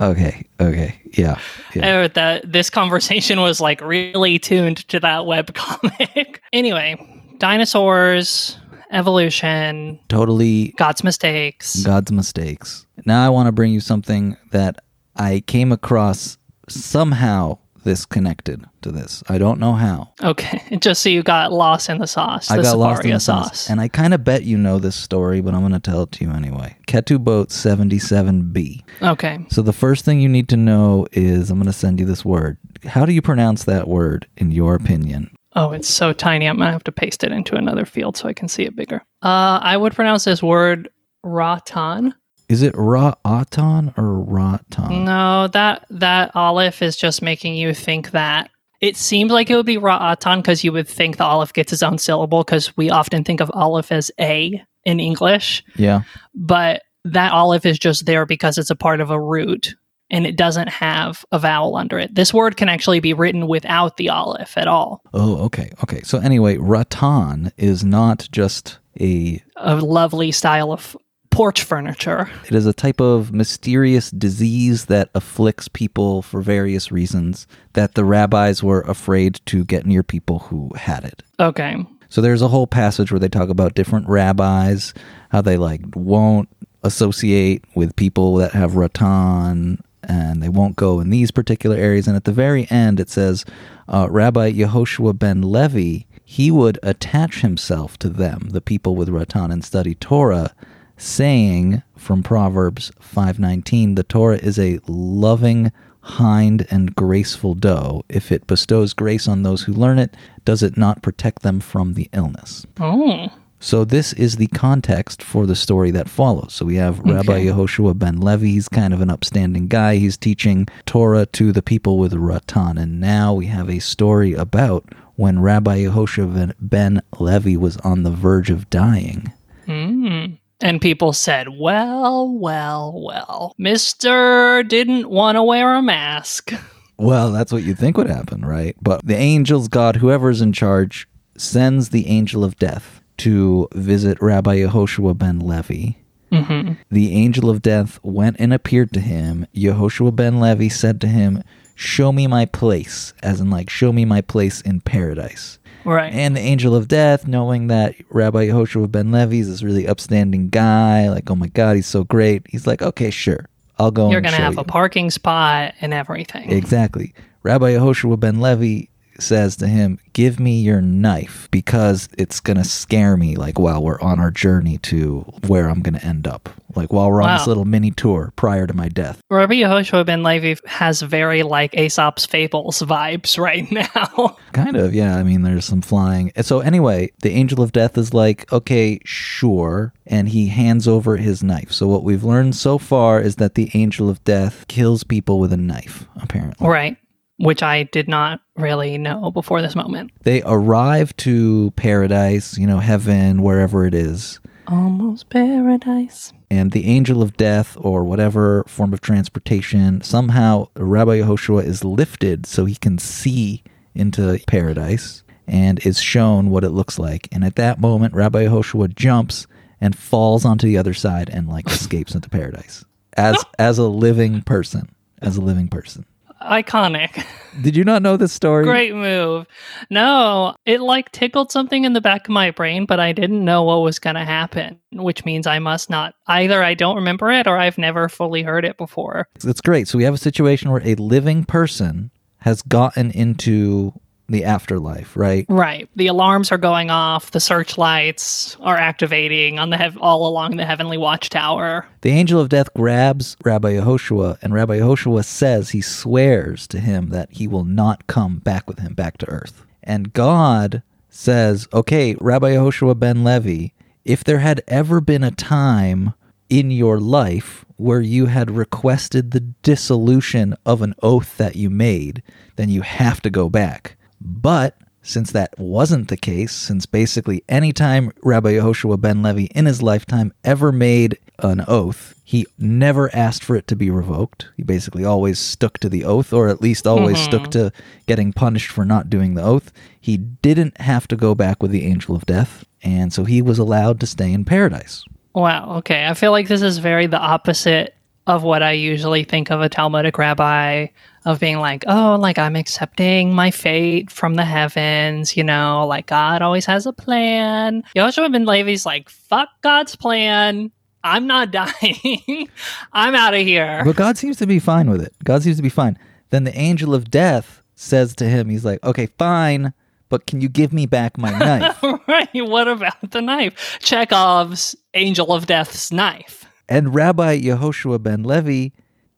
okay, 0.00 0.44
okay, 0.60 1.00
yeah, 1.12 1.38
yeah. 1.74 2.00
Uh, 2.00 2.08
that 2.08 2.50
this 2.50 2.70
conversation 2.70 3.40
was 3.40 3.60
like 3.60 3.80
really 3.80 4.38
tuned 4.38 4.86
to 4.88 5.00
that 5.00 5.26
web 5.26 5.52
comic. 5.54 6.40
anyway, 6.52 6.96
dinosaurs, 7.38 8.56
evolution, 8.92 9.98
Totally 10.08 10.74
God's 10.76 11.02
mistakes. 11.04 11.82
God's 11.82 12.12
mistakes. 12.12 12.86
Now 13.04 13.24
I 13.24 13.28
want 13.30 13.46
to 13.46 13.52
bring 13.52 13.72
you 13.72 13.80
something 13.80 14.36
that 14.50 14.82
I 15.16 15.42
came 15.46 15.72
across 15.72 16.38
somehow 16.68 17.58
this 17.84 18.06
connected 18.06 18.64
to 18.82 18.92
this. 18.92 19.22
I 19.28 19.38
don't 19.38 19.58
know 19.58 19.72
how. 19.72 20.12
Okay, 20.22 20.62
just 20.80 21.02
so 21.02 21.08
you 21.08 21.22
got 21.22 21.52
lost 21.52 21.88
in 21.88 21.98
the 21.98 22.06
sauce. 22.06 22.48
The 22.48 22.54
I 22.54 22.62
got 22.62 22.78
lost 22.78 23.04
in 23.04 23.10
the 23.10 23.20
sauce. 23.20 23.48
sauce. 23.48 23.70
And 23.70 23.80
I 23.80 23.88
kind 23.88 24.14
of 24.14 24.22
bet 24.22 24.44
you 24.44 24.56
know 24.56 24.78
this 24.78 24.94
story, 24.94 25.40
but 25.40 25.54
I'm 25.54 25.60
going 25.60 25.72
to 25.72 25.80
tell 25.80 26.02
it 26.02 26.12
to 26.12 26.24
you 26.24 26.30
anyway. 26.30 26.76
Ketubot 26.86 27.48
77B. 27.48 28.82
okay, 29.02 29.44
So 29.50 29.62
the 29.62 29.72
first 29.72 30.04
thing 30.04 30.20
you 30.20 30.28
need 30.28 30.48
to 30.50 30.56
know 30.56 31.06
is 31.12 31.50
I'm 31.50 31.58
going 31.58 31.66
to 31.66 31.72
send 31.72 32.00
you 32.00 32.06
this 32.06 32.24
word. 32.24 32.58
How 32.84 33.04
do 33.04 33.12
you 33.12 33.22
pronounce 33.22 33.64
that 33.64 33.88
word 33.88 34.26
in 34.36 34.50
your 34.50 34.74
opinion? 34.74 35.34
Oh, 35.54 35.72
it's 35.72 35.88
so 35.88 36.12
tiny. 36.12 36.46
I'm 36.46 36.56
gonna 36.58 36.72
have 36.72 36.84
to 36.84 36.92
paste 36.92 37.24
it 37.24 37.32
into 37.32 37.56
another 37.56 37.84
field 37.84 38.16
so 38.16 38.28
I 38.28 38.32
can 38.32 38.48
see 38.48 38.64
it 38.64 38.74
bigger. 38.76 39.02
Uh, 39.22 39.60
I 39.62 39.76
would 39.76 39.94
pronounce 39.94 40.24
this 40.24 40.42
word 40.42 40.88
ratan. 41.22 42.14
Is 42.48 42.60
it 42.62 42.74
Ra'atan 42.74 43.96
or 43.96 44.20
Ratan? 44.20 45.04
No, 45.04 45.48
that 45.48 45.86
that 45.90 46.32
olive 46.34 46.82
is 46.82 46.96
just 46.96 47.22
making 47.22 47.54
you 47.54 47.72
think 47.74 48.10
that. 48.10 48.50
It 48.80 48.96
seems 48.96 49.30
like 49.32 49.48
it 49.48 49.56
would 49.56 49.64
be 49.64 49.76
ra'atan 49.78 50.38
because 50.38 50.64
you 50.64 50.72
would 50.72 50.88
think 50.88 51.16
the 51.16 51.24
olive 51.24 51.52
gets 51.52 51.72
its 51.72 51.82
own 51.82 51.98
syllable 51.98 52.42
because 52.44 52.76
we 52.76 52.90
often 52.90 53.22
think 53.24 53.40
of 53.40 53.50
olive 53.54 53.90
as 53.92 54.10
a 54.20 54.60
in 54.84 54.98
English, 55.00 55.62
Yeah. 55.76 56.02
but 56.34 56.82
that 57.04 57.32
olive 57.32 57.64
is 57.64 57.78
just 57.78 58.04
there 58.06 58.26
because 58.26 58.58
it's 58.58 58.70
a 58.70 58.76
part 58.76 59.00
of 59.00 59.10
a 59.10 59.20
root 59.20 59.74
and 60.12 60.26
it 60.26 60.36
doesn't 60.36 60.68
have 60.68 61.24
a 61.32 61.38
vowel 61.38 61.74
under 61.74 61.98
it. 61.98 62.14
This 62.14 62.32
word 62.32 62.56
can 62.56 62.68
actually 62.68 63.00
be 63.00 63.14
written 63.14 63.48
without 63.48 63.96
the 63.96 64.10
olive 64.10 64.52
at 64.56 64.68
all. 64.68 65.02
Oh, 65.12 65.38
okay. 65.46 65.72
Okay. 65.82 66.02
So 66.02 66.18
anyway, 66.18 66.58
Ratan 66.58 67.50
is 67.56 67.82
not 67.82 68.28
just 68.30 68.78
a 69.00 69.42
A 69.56 69.76
lovely 69.76 70.30
style 70.30 70.70
of 70.70 70.96
porch 71.30 71.62
furniture. 71.62 72.30
It 72.46 72.54
is 72.54 72.66
a 72.66 72.74
type 72.74 73.00
of 73.00 73.32
mysterious 73.32 74.10
disease 74.10 74.84
that 74.84 75.08
afflicts 75.14 75.66
people 75.66 76.20
for 76.20 76.42
various 76.42 76.92
reasons 76.92 77.46
that 77.72 77.94
the 77.94 78.04
rabbis 78.04 78.62
were 78.62 78.82
afraid 78.82 79.40
to 79.46 79.64
get 79.64 79.86
near 79.86 80.02
people 80.02 80.40
who 80.40 80.70
had 80.76 81.04
it. 81.04 81.22
Okay. 81.40 81.76
So 82.10 82.20
there's 82.20 82.42
a 82.42 82.48
whole 82.48 82.66
passage 82.66 83.10
where 83.10 83.18
they 83.18 83.30
talk 83.30 83.48
about 83.48 83.72
different 83.72 84.06
rabbis, 84.10 84.92
how 85.30 85.40
they 85.40 85.56
like 85.56 85.80
won't 85.94 86.50
associate 86.82 87.64
with 87.74 87.96
people 87.96 88.34
that 88.36 88.52
have 88.52 88.76
ratan 88.76 89.82
and 90.02 90.42
they 90.42 90.48
won't 90.48 90.76
go 90.76 91.00
in 91.00 91.10
these 91.10 91.30
particular 91.30 91.76
areas. 91.76 92.06
And 92.06 92.16
at 92.16 92.24
the 92.24 92.32
very 92.32 92.70
end, 92.70 93.00
it 93.00 93.10
says 93.10 93.44
uh, 93.88 94.08
Rabbi 94.10 94.52
Yehoshua 94.52 95.18
ben 95.18 95.42
Levi, 95.42 96.04
he 96.24 96.50
would 96.50 96.78
attach 96.82 97.40
himself 97.40 97.98
to 97.98 98.08
them, 98.08 98.48
the 98.50 98.60
people 98.60 98.96
with 98.96 99.08
ratan, 99.08 99.50
and 99.50 99.64
study 99.64 99.94
Torah, 99.94 100.54
saying 100.96 101.82
from 101.96 102.22
Proverbs 102.22 102.92
5:19, 103.00 103.96
the 103.96 104.02
Torah 104.02 104.38
is 104.38 104.58
a 104.58 104.80
loving 104.86 105.72
hind 106.02 106.66
and 106.70 106.94
graceful 106.94 107.54
doe. 107.54 108.02
If 108.08 108.32
it 108.32 108.46
bestows 108.46 108.92
grace 108.92 109.28
on 109.28 109.42
those 109.42 109.62
who 109.62 109.72
learn 109.72 109.98
it, 109.98 110.16
does 110.44 110.62
it 110.62 110.76
not 110.76 111.02
protect 111.02 111.42
them 111.42 111.60
from 111.60 111.94
the 111.94 112.08
illness? 112.12 112.66
Oh. 112.80 113.28
So 113.62 113.84
this 113.84 114.12
is 114.14 114.36
the 114.36 114.48
context 114.48 115.22
for 115.22 115.46
the 115.46 115.54
story 115.54 115.92
that 115.92 116.08
follows. 116.08 116.52
So 116.52 116.66
we 116.66 116.74
have 116.74 116.98
Rabbi 116.98 117.44
Yehoshua 117.44 117.96
ben 117.96 118.20
Levi. 118.20 118.46
He's 118.46 118.68
kind 118.68 118.92
of 118.92 119.00
an 119.00 119.08
upstanding 119.08 119.68
guy. 119.68 119.96
He's 119.96 120.16
teaching 120.16 120.66
Torah 120.84 121.26
to 121.26 121.52
the 121.52 121.62
people 121.62 121.96
with 121.96 122.12
Ratan. 122.12 122.76
And 122.76 123.00
now 123.00 123.32
we 123.32 123.46
have 123.46 123.70
a 123.70 123.78
story 123.78 124.34
about 124.34 124.92
when 125.14 125.40
Rabbi 125.40 125.84
Yehoshua 125.84 126.34
ben, 126.34 126.54
ben 126.60 127.02
Levi 127.20 127.54
was 127.54 127.76
on 127.78 128.02
the 128.02 128.10
verge 128.10 128.50
of 128.50 128.68
dying. 128.68 129.32
Mm. 129.68 130.38
And 130.60 130.80
people 130.80 131.12
said, 131.12 131.46
well, 131.56 132.28
well, 132.28 133.00
well, 133.00 133.54
Mr. 133.60 134.66
didn't 134.66 135.08
want 135.08 135.36
to 135.36 135.42
wear 135.44 135.76
a 135.76 135.82
mask. 135.82 136.52
Well, 136.98 137.32
that's 137.32 137.50
what 137.50 137.64
you 137.64 137.74
think 137.74 137.96
would 137.96 138.06
happen, 138.06 138.44
right? 138.44 138.76
But 138.80 139.04
the 139.04 139.16
angels, 139.16 139.66
God, 139.66 139.96
whoever's 139.96 140.40
in 140.40 140.52
charge, 140.52 141.08
sends 141.36 141.88
the 141.88 142.06
angel 142.06 142.44
of 142.44 142.56
death 142.58 143.01
to 143.22 143.68
visit 143.74 144.18
Rabbi 144.20 144.58
Yehoshua 144.58 145.16
ben 145.16 145.38
Levi. 145.40 145.92
hmm 146.32 146.72
The 146.90 147.12
angel 147.14 147.50
of 147.50 147.62
death 147.62 147.98
went 148.02 148.36
and 148.38 148.52
appeared 148.52 148.92
to 148.94 149.00
him. 149.00 149.46
Yehoshua 149.54 150.14
ben 150.16 150.40
Levi 150.40 150.68
said 150.68 151.00
to 151.02 151.06
him, 151.08 151.42
Show 151.74 152.12
me 152.12 152.26
my 152.26 152.44
place, 152.46 153.12
as 153.22 153.40
in, 153.40 153.50
like, 153.50 153.68
show 153.70 153.92
me 153.92 154.04
my 154.04 154.20
place 154.20 154.60
in 154.60 154.80
paradise. 154.80 155.58
Right. 155.84 156.12
And 156.12 156.36
the 156.36 156.40
angel 156.40 156.76
of 156.76 156.86
death, 156.86 157.26
knowing 157.26 157.66
that 157.68 157.94
Rabbi 158.10 158.46
Yehoshua 158.48 158.90
ben 158.90 159.10
Levi 159.10 159.36
is 159.36 159.48
this 159.48 159.62
really 159.62 159.88
upstanding 159.88 160.48
guy, 160.50 161.08
like, 161.08 161.28
oh 161.30 161.34
my 161.34 161.48
God, 161.48 161.76
he's 161.76 161.86
so 161.88 162.04
great, 162.04 162.42
he's 162.48 162.66
like, 162.66 162.82
okay, 162.82 163.10
sure, 163.10 163.46
I'll 163.78 163.90
go 163.90 164.10
You're 164.10 164.20
going 164.20 164.34
to 164.34 164.40
have 164.40 164.54
you. 164.54 164.60
a 164.60 164.64
parking 164.64 165.10
spot 165.10 165.74
and 165.80 165.92
everything. 165.94 166.50
Exactly. 166.52 167.14
Rabbi 167.42 167.72
Yehoshua 167.72 168.20
ben 168.20 168.40
Levi 168.40 168.86
says 169.18 169.56
to 169.56 169.66
him, 169.66 169.98
Give 170.12 170.38
me 170.38 170.60
your 170.60 170.80
knife 170.80 171.48
because 171.50 172.08
it's 172.18 172.40
going 172.40 172.58
to 172.58 172.64
scare 172.64 173.16
me, 173.16 173.36
like 173.36 173.58
while 173.58 173.82
we're 173.82 174.00
on 174.00 174.20
our 174.20 174.30
journey 174.30 174.78
to 174.78 175.20
where 175.46 175.68
I'm 175.68 175.80
going 175.80 175.98
to 175.98 176.04
end 176.04 176.26
up. 176.26 176.48
Like 176.74 176.92
while 176.92 177.10
we're 177.10 177.20
on 177.22 177.36
this 177.36 177.46
little 177.46 177.66
mini 177.66 177.90
tour 177.90 178.32
prior 178.36 178.66
to 178.66 178.72
my 178.72 178.88
death. 178.88 179.20
Rabbi 179.30 179.54
Yehoshua 179.56 180.06
ben 180.06 180.22
Levi 180.22 180.58
has 180.66 181.02
very 181.02 181.42
like 181.42 181.74
Aesop's 181.74 182.24
Fables 182.24 182.80
vibes 182.80 183.38
right 183.38 183.70
now. 183.94 184.36
Kind 184.52 184.76
of, 184.76 184.94
yeah. 184.94 185.16
I 185.16 185.22
mean, 185.22 185.42
there's 185.42 185.66
some 185.66 185.82
flying. 185.82 186.32
So, 186.40 186.60
anyway, 186.60 187.10
the 187.20 187.30
angel 187.32 187.62
of 187.62 187.72
death 187.72 187.98
is 187.98 188.14
like, 188.14 188.50
Okay, 188.52 189.00
sure. 189.04 189.92
And 190.06 190.28
he 190.30 190.46
hands 190.48 190.88
over 190.88 191.16
his 191.18 191.42
knife. 191.42 191.72
So, 191.72 191.86
what 191.88 192.04
we've 192.04 192.24
learned 192.24 192.56
so 192.56 192.78
far 192.78 193.20
is 193.20 193.36
that 193.36 193.54
the 193.54 193.70
angel 193.74 194.08
of 194.08 194.24
death 194.24 194.66
kills 194.68 195.04
people 195.04 195.38
with 195.40 195.52
a 195.52 195.56
knife, 195.58 196.06
apparently. 196.16 196.66
right. 196.68 196.96
Which 197.38 197.62
I 197.62 197.82
did 197.84 198.08
not 198.08 198.40
really 198.62 198.96
know 198.98 199.30
before 199.30 199.60
this 199.62 199.74
moment. 199.76 200.12
They 200.22 200.42
arrive 200.44 201.16
to 201.18 201.72
paradise, 201.72 202.56
you 202.56 202.66
know, 202.66 202.78
heaven, 202.78 203.42
wherever 203.42 203.84
it 203.86 203.94
is. 203.94 204.40
Almost 204.68 205.28
paradise. 205.28 206.32
and 206.50 206.70
the 206.72 206.86
angel 206.86 207.22
of 207.22 207.36
death 207.36 207.76
or 207.80 208.04
whatever 208.04 208.62
form 208.68 208.92
of 208.92 209.00
transportation 209.00 210.00
somehow 210.02 210.66
rabbi 210.76 211.18
yehoshua 211.18 211.64
is 211.64 211.82
lifted 211.84 212.46
so 212.46 212.64
he 212.64 212.74
can 212.76 212.96
see 212.98 213.62
into 213.94 214.38
paradise 214.46 215.22
and 215.48 215.84
is 215.84 216.00
shown 216.00 216.48
what 216.50 216.62
it 216.62 216.70
looks 216.70 216.98
like 216.98 217.26
and 217.32 217.42
at 217.44 217.56
that 217.56 217.80
moment 217.80 218.14
rabbi 218.14 218.44
yehoshua 218.44 218.94
jumps 218.94 219.46
and 219.80 219.96
falls 219.96 220.44
onto 220.44 220.66
the 220.66 220.78
other 220.78 220.94
side 220.94 221.28
and 221.30 221.48
like 221.48 221.66
escapes 221.70 222.14
into 222.14 222.28
paradise 222.30 222.84
as 223.16 223.42
as 223.58 223.78
a 223.78 223.88
living 223.88 224.42
person 224.42 224.88
as 225.20 225.36
a 225.36 225.40
living 225.40 225.68
person 225.68 226.04
Iconic. 226.44 227.24
did 227.62 227.76
you 227.76 227.84
not 227.84 228.02
know 228.02 228.16
this 228.16 228.32
story 228.32 228.64
Great 228.64 228.94
move. 228.94 229.46
No, 229.90 230.54
it 230.66 230.80
like 230.80 231.12
tickled 231.12 231.52
something 231.52 231.84
in 231.84 231.92
the 231.92 232.00
back 232.00 232.26
of 232.26 232.30
my 232.32 232.50
brain, 232.50 232.86
but 232.86 233.00
I 233.00 233.12
didn't 233.12 233.44
know 233.44 233.62
what 233.62 233.82
was 233.82 233.98
going 233.98 234.16
to 234.16 234.24
happen, 234.24 234.78
which 234.92 235.24
means 235.24 235.46
I 235.46 235.58
must 235.58 235.90
not. 235.90 236.14
Either 236.26 236.62
I 236.62 236.74
don't 236.74 236.96
remember 236.96 237.30
it 237.30 237.46
or 237.46 237.58
I've 237.58 237.78
never 237.78 238.08
fully 238.08 238.42
heard 238.42 238.64
it 238.64 238.76
before. 238.78 239.28
it's 239.44 239.60
great 239.60 239.88
so 239.88 239.98
we 239.98 240.04
have 240.04 240.14
a 240.14 240.18
situation 240.18 240.70
where 240.70 240.82
a 240.86 240.94
living 240.96 241.44
person 241.44 242.10
has 242.38 242.62
gotten 242.62 243.10
into 243.10 243.92
the 244.28 244.44
afterlife 244.44 245.16
right 245.16 245.44
Right. 245.48 245.88
The 245.96 246.06
alarms 246.06 246.50
are 246.52 246.58
going 246.58 246.90
off, 246.90 247.32
the 247.32 247.40
searchlights 247.40 248.56
are 248.60 248.76
activating 248.76 249.58
on 249.58 249.70
the 249.70 249.76
hev- 249.76 249.98
all 250.00 250.26
along 250.26 250.56
the 250.56 250.64
heavenly 250.64 250.96
watchtower. 250.98 251.86
The 252.00 252.10
angel 252.10 252.40
of 252.40 252.48
death 252.48 252.72
grabs 252.74 253.36
Rabbi 253.44 253.74
Yehoshua, 253.74 254.38
and 254.42 254.54
Rabbi 254.54 254.78
Yehoshua 254.78 255.24
says 255.24 255.70
he 255.70 255.80
swears 255.80 256.66
to 256.68 256.80
him 256.80 257.10
that 257.10 257.28
he 257.32 257.46
will 257.46 257.64
not 257.64 258.06
come 258.06 258.38
back 258.38 258.68
with 258.68 258.78
him 258.78 258.94
back 258.94 259.18
to 259.18 259.28
earth. 259.28 259.64
And 259.82 260.12
God 260.12 260.82
says, 261.10 261.68
Okay, 261.72 262.16
Rabbi 262.20 262.52
Yehoshua 262.52 262.98
ben 262.98 263.24
Levi, 263.24 263.68
if 264.04 264.24
there 264.24 264.38
had 264.38 264.62
ever 264.68 265.00
been 265.00 265.22
a 265.24 265.30
time 265.30 266.14
in 266.48 266.70
your 266.70 267.00
life 267.00 267.64
where 267.76 268.00
you 268.00 268.26
had 268.26 268.50
requested 268.50 269.30
the 269.30 269.40
dissolution 269.40 270.54
of 270.64 270.82
an 270.82 270.94
oath 271.02 271.36
that 271.38 271.56
you 271.56 271.70
made, 271.70 272.22
then 272.56 272.68
you 272.68 272.82
have 272.82 273.20
to 273.22 273.30
go 273.30 273.48
back. 273.48 273.96
But 274.24 274.76
since 275.02 275.32
that 275.32 275.58
wasn't 275.58 276.08
the 276.08 276.16
case, 276.16 276.52
since 276.52 276.86
basically 276.86 277.42
any 277.48 277.72
time 277.72 278.12
Rabbi 278.22 278.52
Yehoshua 278.52 279.00
ben 279.00 279.22
Levi 279.22 279.48
in 279.54 279.66
his 279.66 279.82
lifetime 279.82 280.32
ever 280.44 280.70
made 280.70 281.18
an 281.40 281.64
oath, 281.66 282.14
he 282.22 282.46
never 282.56 283.14
asked 283.14 283.42
for 283.42 283.56
it 283.56 283.66
to 283.66 283.76
be 283.76 283.90
revoked. 283.90 284.48
He 284.56 284.62
basically 284.62 285.04
always 285.04 285.40
stuck 285.40 285.78
to 285.78 285.88
the 285.88 286.04
oath, 286.04 286.32
or 286.32 286.48
at 286.48 286.62
least 286.62 286.86
always 286.86 287.18
mm-hmm. 287.18 287.30
stuck 287.30 287.50
to 287.50 287.72
getting 288.06 288.32
punished 288.32 288.70
for 288.70 288.84
not 288.84 289.10
doing 289.10 289.34
the 289.34 289.42
oath. 289.42 289.72
He 290.00 290.16
didn't 290.16 290.80
have 290.80 291.08
to 291.08 291.16
go 291.16 291.34
back 291.34 291.62
with 291.62 291.72
the 291.72 291.84
angel 291.84 292.14
of 292.14 292.24
death, 292.24 292.64
and 292.82 293.12
so 293.12 293.24
he 293.24 293.42
was 293.42 293.58
allowed 293.58 293.98
to 294.00 294.06
stay 294.06 294.32
in 294.32 294.44
paradise. 294.44 295.04
Wow. 295.34 295.78
Okay. 295.78 296.06
I 296.06 296.14
feel 296.14 296.30
like 296.30 296.48
this 296.48 296.62
is 296.62 296.78
very 296.78 297.06
the 297.06 297.18
opposite 297.18 297.94
of 298.26 298.42
what 298.42 298.62
I 298.62 298.72
usually 298.72 299.24
think 299.24 299.50
of 299.50 299.60
a 299.60 299.68
Talmudic 299.68 300.16
rabbi 300.16 300.88
of 301.24 301.40
being 301.40 301.58
like, 301.58 301.84
oh, 301.86 302.16
like 302.20 302.38
I'm 302.38 302.56
accepting 302.56 303.34
my 303.34 303.50
fate 303.50 304.10
from 304.10 304.34
the 304.34 304.44
heavens, 304.44 305.36
you 305.36 305.44
know, 305.44 305.86
like 305.86 306.06
God 306.06 306.42
always 306.42 306.66
has 306.66 306.86
a 306.86 306.92
plan. 306.92 307.82
Yoshua 307.96 308.30
ben 308.30 308.44
Levi's 308.44 308.86
like, 308.86 309.08
fuck 309.08 309.48
God's 309.62 309.96
plan. 309.96 310.70
I'm 311.04 311.26
not 311.26 311.50
dying. 311.52 312.48
I'm 312.92 313.14
out 313.14 313.34
of 313.34 313.40
here. 313.40 313.82
But 313.84 313.96
God 313.96 314.16
seems 314.18 314.36
to 314.38 314.46
be 314.46 314.58
fine 314.58 314.88
with 314.90 315.02
it. 315.02 315.14
God 315.24 315.42
seems 315.42 315.56
to 315.56 315.62
be 315.62 315.68
fine. 315.68 315.98
Then 316.30 316.44
the 316.44 316.56
angel 316.56 316.94
of 316.94 317.10
death 317.10 317.62
says 317.74 318.14
to 318.16 318.24
him, 318.24 318.48
he's 318.48 318.64
like, 318.64 318.82
okay, 318.84 319.06
fine, 319.18 319.72
but 320.08 320.26
can 320.26 320.40
you 320.40 320.48
give 320.48 320.72
me 320.72 320.86
back 320.86 321.18
my 321.18 321.30
knife? 321.38 321.82
right. 322.06 322.28
What 322.34 322.68
about 322.68 323.10
the 323.10 323.20
knife? 323.20 323.78
Chekhov's 323.80 324.76
angel 324.94 325.32
of 325.32 325.46
death's 325.46 325.90
knife. 325.92 326.46
And 326.68 326.94
Rabbi 326.94 327.40
Yehoshua 327.40 328.02
ben 328.02 328.22
Levi 328.22 328.68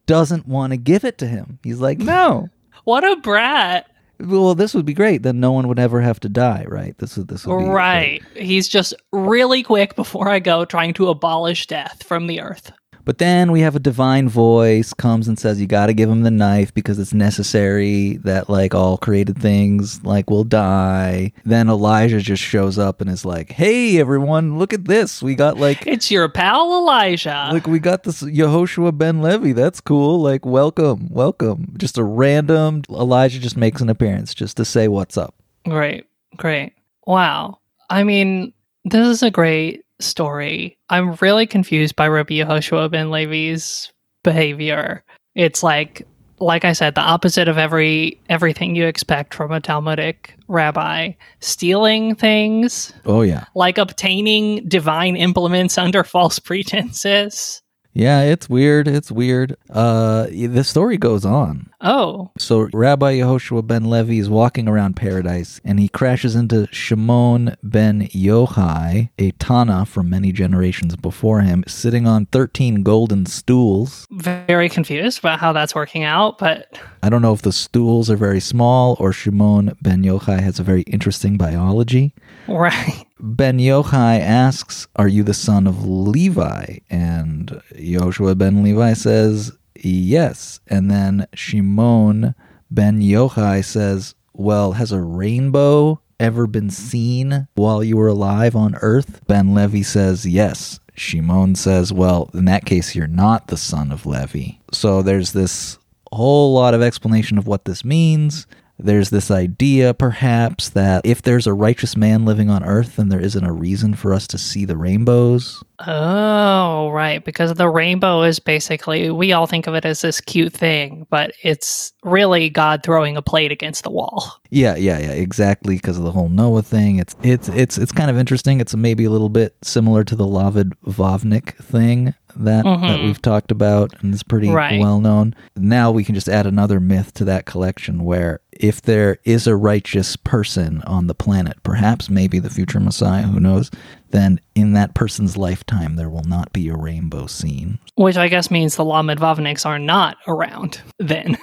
doesn't 0.06 0.46
want 0.46 0.72
to 0.72 0.76
give 0.76 1.04
it 1.04 1.18
to 1.18 1.26
him. 1.26 1.58
He's 1.62 1.80
like, 1.80 1.98
no. 1.98 2.48
What 2.84 3.04
a 3.04 3.16
brat. 3.16 3.90
Well, 4.20 4.54
this 4.54 4.74
would 4.74 4.86
be 4.86 4.94
great. 4.94 5.22
Then 5.22 5.40
no 5.40 5.52
one 5.52 5.66
would 5.68 5.78
ever 5.78 6.00
have 6.00 6.20
to 6.20 6.28
die, 6.28 6.64
right? 6.68 6.96
This 6.98 7.16
would 7.16 7.28
this 7.28 7.46
would 7.46 7.58
be 7.58 7.64
Right. 7.64 8.22
He's 8.36 8.68
just 8.68 8.94
really 9.12 9.62
quick 9.62 9.96
before 9.96 10.28
I 10.28 10.38
go 10.38 10.64
trying 10.64 10.94
to 10.94 11.08
abolish 11.08 11.66
death 11.66 12.02
from 12.04 12.26
the 12.26 12.40
earth. 12.40 12.72
But 13.04 13.18
then 13.18 13.52
we 13.52 13.60
have 13.60 13.76
a 13.76 13.80
divine 13.80 14.28
voice 14.28 14.94
comes 14.94 15.28
and 15.28 15.38
says 15.38 15.60
you 15.60 15.66
got 15.66 15.86
to 15.86 15.94
give 15.94 16.08
him 16.08 16.22
the 16.22 16.30
knife 16.30 16.72
because 16.72 16.98
it's 16.98 17.12
necessary 17.14 18.16
that 18.24 18.48
like 18.48 18.74
all 18.74 18.96
created 18.96 19.38
things 19.38 20.02
like 20.04 20.30
will 20.30 20.44
die. 20.44 21.32
Then 21.44 21.68
Elijah 21.68 22.20
just 22.20 22.42
shows 22.42 22.78
up 22.78 23.00
and 23.00 23.10
is 23.10 23.24
like, 23.24 23.52
"Hey 23.52 23.98
everyone, 24.00 24.58
look 24.58 24.72
at 24.72 24.86
this. 24.86 25.22
We 25.22 25.34
got 25.34 25.58
like 25.58 25.86
It's 25.86 26.10
your 26.10 26.28
pal 26.28 26.72
Elijah. 26.78 27.50
like 27.52 27.66
we 27.66 27.78
got 27.78 28.04
this 28.04 28.22
Yehoshua 28.22 28.96
ben 28.96 29.20
Levi. 29.20 29.52
That's 29.52 29.80
cool. 29.80 30.20
Like 30.20 30.44
welcome, 30.46 31.08
welcome. 31.10 31.74
Just 31.76 31.98
a 31.98 32.04
random 32.04 32.82
Elijah 32.88 33.38
just 33.38 33.56
makes 33.56 33.80
an 33.80 33.88
appearance 33.90 34.32
just 34.34 34.56
to 34.56 34.64
say 34.64 34.88
what's 34.88 35.16
up. 35.16 35.34
Great. 35.68 36.06
Great. 36.36 36.72
Wow. 37.06 37.58
I 37.90 38.02
mean, 38.02 38.52
this 38.84 39.06
is 39.06 39.22
a 39.22 39.30
great 39.30 39.83
story. 40.00 40.76
I'm 40.90 41.14
really 41.14 41.46
confused 41.46 41.96
by 41.96 42.08
Rabbi 42.08 42.34
Yehoshua 42.34 42.90
ben 42.90 43.10
Levi's 43.10 43.92
behavior. 44.22 45.04
It's 45.34 45.62
like 45.62 46.06
like 46.40 46.64
I 46.64 46.72
said, 46.72 46.94
the 46.96 47.00
opposite 47.00 47.46
of 47.48 47.58
every 47.58 48.20
everything 48.28 48.74
you 48.74 48.86
expect 48.86 49.34
from 49.34 49.52
a 49.52 49.60
Talmudic 49.60 50.34
rabbi. 50.48 51.12
Stealing 51.40 52.14
things, 52.16 52.92
Oh 53.06 53.22
yeah. 53.22 53.44
like 53.54 53.78
obtaining 53.78 54.68
divine 54.68 55.16
implements 55.16 55.78
under 55.78 56.02
false 56.04 56.38
pretenses. 56.38 57.62
Yeah, 57.96 58.22
it's 58.22 58.48
weird. 58.48 58.88
It's 58.88 59.10
weird. 59.12 59.56
Uh 59.70 60.26
the 60.30 60.64
story 60.64 60.96
goes 60.98 61.24
on. 61.24 61.70
Oh, 61.80 62.30
So 62.38 62.68
Rabbi 62.72 63.18
Yehoshua 63.18 63.66
ben 63.66 63.88
Levi 63.88 64.14
is 64.14 64.28
walking 64.28 64.66
around 64.68 64.96
paradise 64.96 65.60
and 65.64 65.78
he 65.78 65.88
crashes 65.88 66.34
into 66.34 66.66
Shimon 66.72 67.56
ben 67.62 68.08
Yochai, 68.08 69.10
a 69.18 69.30
Tana 69.32 69.84
from 69.86 70.10
many 70.10 70.32
generations 70.32 70.96
before 70.96 71.40
him, 71.42 71.62
sitting 71.68 72.06
on 72.06 72.26
13 72.26 72.82
golden 72.82 73.26
stools. 73.26 74.06
very 74.10 74.68
confused 74.68 75.18
about 75.18 75.38
how 75.40 75.52
that's 75.52 75.74
working 75.74 76.02
out, 76.04 76.38
but 76.38 76.78
I 77.02 77.10
don't 77.10 77.22
know 77.22 77.34
if 77.34 77.42
the 77.42 77.52
stools 77.52 78.10
are 78.10 78.16
very 78.16 78.40
small 78.40 78.96
or 78.98 79.12
Shimon 79.12 79.76
ben 79.82 80.02
Yochai 80.02 80.40
has 80.40 80.58
a 80.58 80.62
very 80.62 80.82
interesting 80.82 81.36
biology. 81.36 82.14
Right. 82.48 83.06
Ben 83.20 83.58
Yochai 83.58 84.20
asks, 84.20 84.86
Are 84.96 85.08
you 85.08 85.22
the 85.22 85.34
son 85.34 85.66
of 85.66 85.84
Levi? 85.86 86.78
And 86.90 87.60
Yoshua 87.74 88.36
ben 88.36 88.62
Levi 88.62 88.92
says, 88.94 89.52
Yes. 89.76 90.60
And 90.68 90.90
then 90.90 91.26
Shimon 91.34 92.34
ben 92.70 93.00
Yochai 93.00 93.64
says, 93.64 94.14
Well, 94.32 94.72
has 94.72 94.92
a 94.92 95.00
rainbow 95.00 96.00
ever 96.20 96.46
been 96.46 96.70
seen 96.70 97.48
while 97.54 97.82
you 97.82 97.96
were 97.96 98.08
alive 98.08 98.54
on 98.54 98.76
earth? 98.76 99.26
Ben 99.26 99.54
Levi 99.54 99.82
says, 99.82 100.26
Yes. 100.26 100.80
Shimon 100.94 101.54
says, 101.54 101.92
Well, 101.92 102.30
in 102.34 102.44
that 102.44 102.66
case, 102.66 102.94
you're 102.94 103.06
not 103.06 103.48
the 103.48 103.56
son 103.56 103.90
of 103.90 104.06
Levi. 104.06 104.52
So 104.72 105.02
there's 105.02 105.32
this 105.32 105.78
whole 106.12 106.54
lot 106.54 106.74
of 106.74 106.82
explanation 106.82 107.38
of 107.38 107.46
what 107.46 107.64
this 107.64 107.84
means. 107.84 108.46
There's 108.78 109.10
this 109.10 109.30
idea, 109.30 109.94
perhaps, 109.94 110.70
that 110.70 111.06
if 111.06 111.22
there's 111.22 111.46
a 111.46 111.52
righteous 111.54 111.96
man 111.96 112.24
living 112.24 112.50
on 112.50 112.64
earth, 112.64 112.96
then 112.96 113.08
there 113.08 113.20
isn't 113.20 113.44
a 113.44 113.52
reason 113.52 113.94
for 113.94 114.12
us 114.12 114.26
to 114.28 114.38
see 114.38 114.64
the 114.64 114.76
rainbows. 114.76 115.62
Oh, 115.86 116.90
right. 116.90 117.24
Because 117.24 117.54
the 117.54 117.68
rainbow 117.68 118.22
is 118.22 118.38
basically, 118.40 119.10
we 119.10 119.32
all 119.32 119.46
think 119.46 119.66
of 119.66 119.74
it 119.74 119.84
as 119.84 120.00
this 120.00 120.20
cute 120.20 120.52
thing, 120.52 121.06
but 121.08 121.32
it's 121.42 121.92
really 122.02 122.50
God 122.50 122.82
throwing 122.82 123.16
a 123.16 123.22
plate 123.22 123.52
against 123.52 123.84
the 123.84 123.90
wall. 123.90 124.32
Yeah, 124.50 124.76
yeah, 124.76 124.98
yeah, 124.98 125.10
exactly. 125.12 125.76
Because 125.76 125.98
of 125.98 126.04
the 126.04 126.12
whole 126.12 126.28
Noah 126.28 126.62
thing, 126.62 126.98
it's 126.98 127.16
it's 127.24 127.48
it's 127.48 127.76
it's 127.76 127.90
kind 127.90 128.08
of 128.08 128.16
interesting. 128.16 128.60
It's 128.60 128.74
maybe 128.74 129.04
a 129.04 129.10
little 129.10 129.28
bit 129.28 129.56
similar 129.62 130.04
to 130.04 130.14
the 130.14 130.26
Lamed 130.26 130.76
Vavnik 130.86 131.56
thing 131.56 132.14
that 132.36 132.64
that 132.64 132.64
mm-hmm. 132.64 133.04
we've 133.04 133.20
talked 133.20 133.50
about, 133.50 133.92
and 134.00 134.14
it's 134.14 134.22
pretty 134.22 134.48
Right. 134.48 134.80
well 134.80 135.00
known. 135.00 135.34
Now 135.56 135.90
we 135.90 136.04
can 136.04 136.14
just 136.14 136.28
add 136.28 136.46
another 136.46 136.78
myth 136.78 137.12
to 137.14 137.24
that 137.24 137.46
collection, 137.46 138.04
where 138.04 138.40
if 138.60 138.82
there 138.82 139.18
is 139.24 139.46
a 139.46 139.56
righteous 139.56 140.16
person 140.16 140.82
on 140.82 141.06
the 141.06 141.14
planet, 141.14 141.62
perhaps 141.62 142.08
maybe 142.08 142.38
the 142.38 142.50
future 142.50 142.80
Messiah, 142.80 143.22
who 143.22 143.40
knows, 143.40 143.70
then 144.10 144.40
in 144.54 144.72
that 144.72 144.94
person's 144.94 145.36
lifetime 145.36 145.96
there 145.96 146.10
will 146.10 146.24
not 146.24 146.52
be 146.52 146.68
a 146.68 146.76
rainbow 146.76 147.26
seen. 147.26 147.78
Which 147.96 148.16
I 148.16 148.28
guess 148.28 148.50
means 148.50 148.76
the 148.76 148.84
Lamed 148.84 149.18
Vavniks 149.20 149.66
are 149.66 149.78
not 149.78 150.16
around 150.26 150.80
then. 150.98 151.36